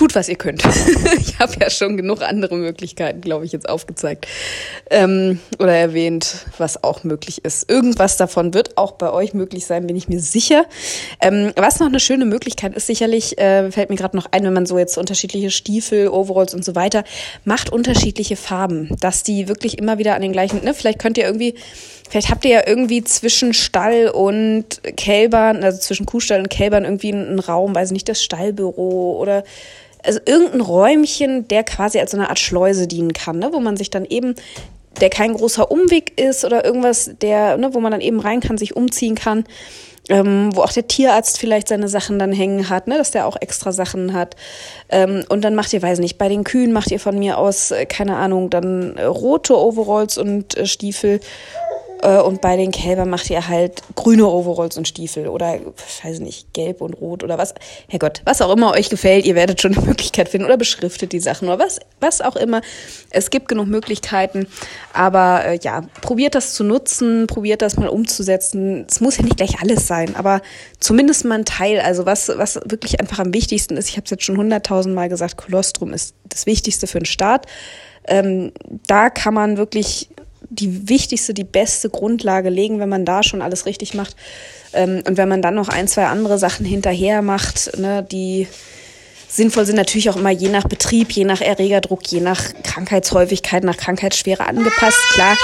tut, 0.00 0.14
was 0.14 0.30
ihr 0.30 0.36
könnt. 0.36 0.62
ich 1.20 1.38
habe 1.38 1.52
ja 1.60 1.68
schon 1.68 1.98
genug 1.98 2.22
andere 2.22 2.56
Möglichkeiten, 2.56 3.20
glaube 3.20 3.44
ich, 3.44 3.52
jetzt 3.52 3.68
aufgezeigt 3.68 4.26
ähm, 4.88 5.40
oder 5.58 5.74
erwähnt, 5.74 6.46
was 6.56 6.82
auch 6.82 7.04
möglich 7.04 7.44
ist. 7.44 7.70
Irgendwas 7.70 8.16
davon 8.16 8.54
wird 8.54 8.78
auch 8.78 8.92
bei 8.92 9.12
euch 9.12 9.34
möglich 9.34 9.66
sein, 9.66 9.86
bin 9.86 9.96
ich 9.96 10.08
mir 10.08 10.20
sicher. 10.20 10.64
Ähm, 11.20 11.52
was 11.54 11.80
noch 11.80 11.88
eine 11.88 12.00
schöne 12.00 12.24
Möglichkeit 12.24 12.74
ist, 12.74 12.86
sicherlich, 12.86 13.36
äh, 13.36 13.70
fällt 13.70 13.90
mir 13.90 13.96
gerade 13.96 14.16
noch 14.16 14.28
ein, 14.30 14.42
wenn 14.44 14.54
man 14.54 14.64
so 14.64 14.78
jetzt 14.78 14.96
unterschiedliche 14.96 15.50
Stiefel, 15.50 16.08
Overalls 16.08 16.54
und 16.54 16.64
so 16.64 16.74
weiter, 16.74 17.04
macht 17.44 17.70
unterschiedliche 17.70 18.36
Farben, 18.36 18.96
dass 19.00 19.22
die 19.22 19.48
wirklich 19.48 19.76
immer 19.76 19.98
wieder 19.98 20.14
an 20.14 20.22
den 20.22 20.32
gleichen, 20.32 20.64
ne, 20.64 20.72
vielleicht 20.72 20.98
könnt 20.98 21.18
ihr 21.18 21.24
irgendwie 21.24 21.56
Vielleicht 22.10 22.30
habt 22.30 22.44
ihr 22.44 22.50
ja 22.50 22.62
irgendwie 22.66 23.04
zwischen 23.04 23.54
Stall 23.54 24.08
und 24.08 24.82
Kälbern, 24.96 25.62
also 25.62 25.78
zwischen 25.78 26.06
Kuhstall 26.06 26.40
und 26.40 26.50
Kälbern 26.50 26.84
irgendwie 26.84 27.12
einen 27.12 27.38
Raum, 27.38 27.72
weiß 27.72 27.92
nicht, 27.92 28.08
das 28.08 28.20
Stallbüro 28.22 29.16
oder 29.16 29.44
also 30.04 30.18
irgendein 30.24 30.60
Räumchen, 30.60 31.46
der 31.46 31.62
quasi 31.62 32.00
als 32.00 32.10
so 32.10 32.16
eine 32.16 32.28
Art 32.28 32.40
Schleuse 32.40 32.88
dienen 32.88 33.12
kann, 33.12 33.38
ne? 33.38 33.50
wo 33.52 33.60
man 33.60 33.76
sich 33.76 33.90
dann 33.90 34.04
eben, 34.04 34.34
der 35.00 35.08
kein 35.08 35.34
großer 35.34 35.70
Umweg 35.70 36.20
ist 36.20 36.44
oder 36.44 36.64
irgendwas, 36.64 37.12
der, 37.22 37.56
ne, 37.56 37.74
wo 37.74 37.80
man 37.80 37.92
dann 37.92 38.00
eben 38.00 38.18
rein 38.18 38.40
kann, 38.40 38.58
sich 38.58 38.74
umziehen 38.74 39.14
kann. 39.14 39.44
Ähm, 40.08 40.50
wo 40.54 40.62
auch 40.62 40.72
der 40.72 40.88
Tierarzt 40.88 41.38
vielleicht 41.38 41.68
seine 41.68 41.86
Sachen 41.86 42.18
dann 42.18 42.32
hängen 42.32 42.68
hat, 42.68 42.88
ne, 42.88 42.98
dass 42.98 43.12
der 43.12 43.26
auch 43.26 43.36
extra 43.40 43.70
Sachen 43.70 44.12
hat. 44.12 44.34
Ähm, 44.88 45.24
und 45.28 45.42
dann 45.42 45.54
macht 45.54 45.72
ihr, 45.72 45.82
weiß 45.82 46.00
nicht, 46.00 46.18
bei 46.18 46.28
den 46.28 46.42
Kühen 46.42 46.72
macht 46.72 46.90
ihr 46.90 46.98
von 46.98 47.16
mir 47.16 47.38
aus, 47.38 47.70
äh, 47.70 47.86
keine 47.86 48.16
Ahnung, 48.16 48.50
dann 48.50 48.96
äh, 48.96 49.04
rote 49.04 49.56
Overalls 49.56 50.18
und 50.18 50.56
äh, 50.56 50.66
Stiefel 50.66 51.20
und 52.02 52.40
bei 52.40 52.56
den 52.56 52.70
Kälbern 52.70 53.10
macht 53.10 53.28
ihr 53.28 53.46
halt 53.48 53.82
grüne 53.94 54.26
Overalls 54.26 54.78
und 54.78 54.88
Stiefel 54.88 55.28
oder, 55.28 55.58
weiß 56.02 56.20
nicht, 56.20 56.52
gelb 56.54 56.80
und 56.80 56.94
rot 56.94 57.22
oder 57.22 57.36
was. 57.36 57.54
Herrgott, 57.88 58.22
was 58.24 58.40
auch 58.40 58.54
immer 58.54 58.72
euch 58.72 58.88
gefällt, 58.88 59.26
ihr 59.26 59.34
werdet 59.34 59.60
schon 59.60 59.76
eine 59.76 59.84
Möglichkeit 59.86 60.28
finden 60.28 60.46
oder 60.46 60.56
beschriftet 60.56 61.12
die 61.12 61.20
Sachen 61.20 61.48
oder 61.48 61.58
was, 61.58 61.78
was 62.00 62.20
auch 62.20 62.36
immer. 62.36 62.62
Es 63.10 63.30
gibt 63.30 63.48
genug 63.48 63.68
Möglichkeiten, 63.68 64.46
aber 64.94 65.44
äh, 65.44 65.58
ja, 65.62 65.82
probiert 66.00 66.34
das 66.34 66.54
zu 66.54 66.64
nutzen, 66.64 67.26
probiert 67.26 67.60
das 67.60 67.76
mal 67.76 67.88
umzusetzen. 67.88 68.86
Es 68.88 69.00
muss 69.00 69.18
ja 69.18 69.24
nicht 69.24 69.36
gleich 69.36 69.60
alles 69.60 69.86
sein, 69.86 70.16
aber 70.16 70.40
zumindest 70.78 71.24
mal 71.24 71.38
ein 71.38 71.44
Teil. 71.44 71.80
Also 71.80 72.06
was, 72.06 72.28
was 72.34 72.60
wirklich 72.64 73.00
einfach 73.00 73.18
am 73.18 73.34
wichtigsten 73.34 73.76
ist, 73.76 73.88
ich 73.88 73.96
habe 73.96 74.04
es 74.04 74.10
jetzt 74.10 74.24
schon 74.24 74.38
hunderttausend 74.38 74.94
Mal 74.94 75.08
gesagt, 75.08 75.36
Kolostrum 75.36 75.92
ist 75.92 76.14
das 76.28 76.46
Wichtigste 76.46 76.86
für 76.86 77.00
den 77.00 77.06
Start. 77.06 77.46
Ähm, 78.06 78.52
da 78.86 79.10
kann 79.10 79.34
man 79.34 79.56
wirklich 79.56 80.08
die 80.50 80.88
wichtigste, 80.88 81.32
die 81.32 81.44
beste 81.44 81.88
Grundlage 81.88 82.50
legen, 82.50 82.80
wenn 82.80 82.88
man 82.88 83.04
da 83.04 83.22
schon 83.22 83.40
alles 83.40 83.66
richtig 83.66 83.94
macht. 83.94 84.16
Ähm, 84.72 85.02
und 85.06 85.16
wenn 85.16 85.28
man 85.28 85.42
dann 85.42 85.54
noch 85.54 85.68
ein, 85.68 85.88
zwei 85.88 86.06
andere 86.06 86.38
Sachen 86.38 86.66
hinterher 86.66 87.22
macht, 87.22 87.78
ne, 87.78 88.02
die 88.02 88.46
sinnvoll 89.28 89.64
sind, 89.64 89.76
natürlich 89.76 90.10
auch 90.10 90.16
immer 90.16 90.30
je 90.30 90.48
nach 90.48 90.64
Betrieb, 90.64 91.12
je 91.12 91.24
nach 91.24 91.40
Erregerdruck, 91.40 92.06
je 92.08 92.20
nach 92.20 92.42
Krankheitshäufigkeit, 92.64 93.64
nach 93.64 93.76
Krankheitsschwere 93.76 94.44
angepasst. 94.44 94.98
Klar, 95.12 95.36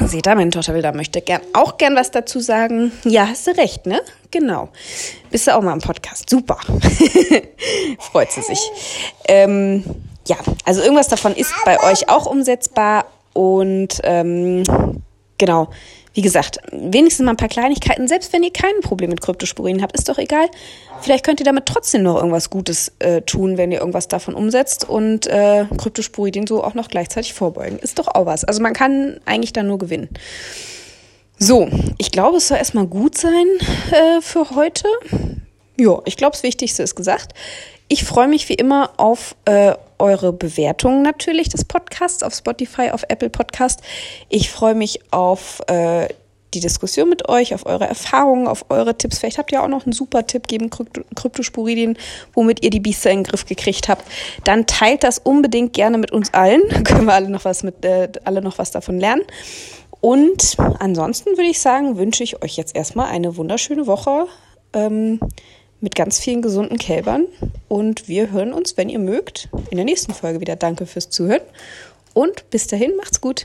Seht 0.00 0.26
ihr, 0.26 0.34
meine 0.34 0.50
Tochter 0.50 0.74
will 0.74 0.82
da 0.82 0.92
möchte 0.92 1.20
gern, 1.20 1.42
auch 1.52 1.78
gern 1.78 1.94
was 1.94 2.10
dazu 2.10 2.40
sagen. 2.40 2.92
Ja, 3.04 3.28
hast 3.28 3.46
du 3.46 3.52
recht, 3.52 3.86
ne? 3.86 4.00
Genau. 4.30 4.70
Bist 5.30 5.46
du 5.46 5.54
auch 5.54 5.62
mal 5.62 5.74
im 5.74 5.80
Podcast. 5.80 6.28
Super. 6.28 6.58
Freut 7.98 8.32
sie 8.32 8.42
sich. 8.42 8.58
Ähm, 9.28 9.84
ja, 10.26 10.36
also 10.64 10.80
irgendwas 10.82 11.08
davon 11.08 11.34
ist 11.34 11.52
bei 11.64 11.78
euch 11.82 12.08
auch 12.08 12.26
umsetzbar 12.26 13.04
und 13.32 14.00
ähm, 14.04 14.62
genau, 15.38 15.68
wie 16.14 16.22
gesagt, 16.22 16.58
wenigstens 16.70 17.24
mal 17.24 17.32
ein 17.32 17.36
paar 17.36 17.48
Kleinigkeiten. 17.48 18.06
Selbst 18.06 18.32
wenn 18.32 18.42
ihr 18.42 18.52
kein 18.52 18.80
Problem 18.82 19.10
mit 19.10 19.20
Kryptosporien 19.22 19.82
habt, 19.82 19.96
ist 19.96 20.08
doch 20.08 20.18
egal. 20.18 20.46
Vielleicht 21.00 21.24
könnt 21.24 21.40
ihr 21.40 21.46
damit 21.46 21.66
trotzdem 21.66 22.02
noch 22.02 22.16
irgendwas 22.16 22.50
Gutes 22.50 22.92
äh, 22.98 23.22
tun, 23.22 23.56
wenn 23.56 23.72
ihr 23.72 23.80
irgendwas 23.80 24.08
davon 24.08 24.34
umsetzt 24.34 24.88
und 24.88 25.26
äh, 25.26 25.64
Kryptosporidien 25.78 26.46
so 26.46 26.62
auch 26.62 26.74
noch 26.74 26.88
gleichzeitig 26.88 27.32
vorbeugen. 27.32 27.78
Ist 27.78 27.98
doch 27.98 28.08
auch 28.08 28.26
was. 28.26 28.44
Also 28.44 28.62
man 28.62 28.74
kann 28.74 29.20
eigentlich 29.24 29.52
da 29.52 29.62
nur 29.62 29.78
gewinnen. 29.78 30.10
So, 31.38 31.68
ich 31.98 32.12
glaube, 32.12 32.36
es 32.36 32.48
soll 32.48 32.58
erstmal 32.58 32.86
gut 32.86 33.16
sein 33.16 33.46
äh, 33.90 34.20
für 34.20 34.50
heute. 34.50 34.86
Ja, 35.78 35.98
ich 36.04 36.16
glaube, 36.16 36.32
das 36.32 36.42
Wichtigste 36.42 36.82
ist 36.82 36.94
gesagt. 36.94 37.32
Ich 37.88 38.04
freue 38.04 38.28
mich 38.28 38.48
wie 38.48 38.54
immer 38.54 38.90
auf 38.98 39.34
äh, 39.46 39.74
eure 40.02 40.32
Bewertungen 40.32 41.02
natürlich 41.02 41.48
des 41.48 41.64
Podcasts 41.64 42.22
auf 42.22 42.34
Spotify, 42.34 42.90
auf 42.90 43.04
Apple 43.08 43.30
Podcast. 43.30 43.80
Ich 44.28 44.50
freue 44.50 44.74
mich 44.74 45.00
auf 45.12 45.60
äh, 45.68 46.08
die 46.52 46.60
Diskussion 46.60 47.08
mit 47.08 47.28
euch, 47.28 47.54
auf 47.54 47.64
eure 47.64 47.86
Erfahrungen, 47.86 48.46
auf 48.46 48.66
eure 48.68 48.98
Tipps. 48.98 49.20
Vielleicht 49.20 49.38
habt 49.38 49.52
ihr 49.52 49.62
auch 49.62 49.68
noch 49.68 49.86
einen 49.86 49.92
super 49.92 50.26
Tipp 50.26 50.48
geben, 50.48 50.70
Kryptosporidien, 50.70 51.96
womit 52.34 52.62
ihr 52.64 52.70
die 52.70 52.80
Biester 52.80 53.10
in 53.10 53.20
den 53.20 53.24
Griff 53.24 53.46
gekriegt 53.46 53.88
habt. 53.88 54.04
Dann 54.44 54.66
teilt 54.66 55.04
das 55.04 55.18
unbedingt 55.18 55.72
gerne 55.72 55.98
mit 55.98 56.10
uns 56.10 56.34
allen. 56.34 56.62
Dann 56.70 56.84
können 56.84 57.06
wir 57.06 57.14
alle 57.14 57.30
noch 57.30 57.44
was 57.44 57.62
mit, 57.62 57.84
äh, 57.84 58.08
alle 58.24 58.42
noch 58.42 58.58
was 58.58 58.72
davon 58.72 58.98
lernen. 58.98 59.22
Und 60.00 60.56
ansonsten 60.80 61.30
würde 61.30 61.48
ich 61.48 61.60
sagen, 61.60 61.96
wünsche 61.96 62.24
ich 62.24 62.42
euch 62.42 62.56
jetzt 62.56 62.74
erstmal 62.74 63.06
eine 63.06 63.36
wunderschöne 63.36 63.86
Woche. 63.86 64.26
Ähm, 64.72 65.20
mit 65.82 65.94
ganz 65.94 66.18
vielen 66.18 66.40
gesunden 66.40 66.78
Kälbern. 66.78 67.26
Und 67.68 68.08
wir 68.08 68.30
hören 68.30 68.54
uns, 68.54 68.76
wenn 68.78 68.88
ihr 68.88 68.98
mögt, 68.98 69.48
in 69.70 69.76
der 69.76 69.84
nächsten 69.84 70.14
Folge 70.14 70.40
wieder. 70.40 70.56
Danke 70.56 70.86
fürs 70.86 71.10
Zuhören 71.10 71.42
und 72.14 72.48
bis 72.50 72.66
dahin 72.66 72.96
macht's 72.96 73.20
gut. 73.20 73.44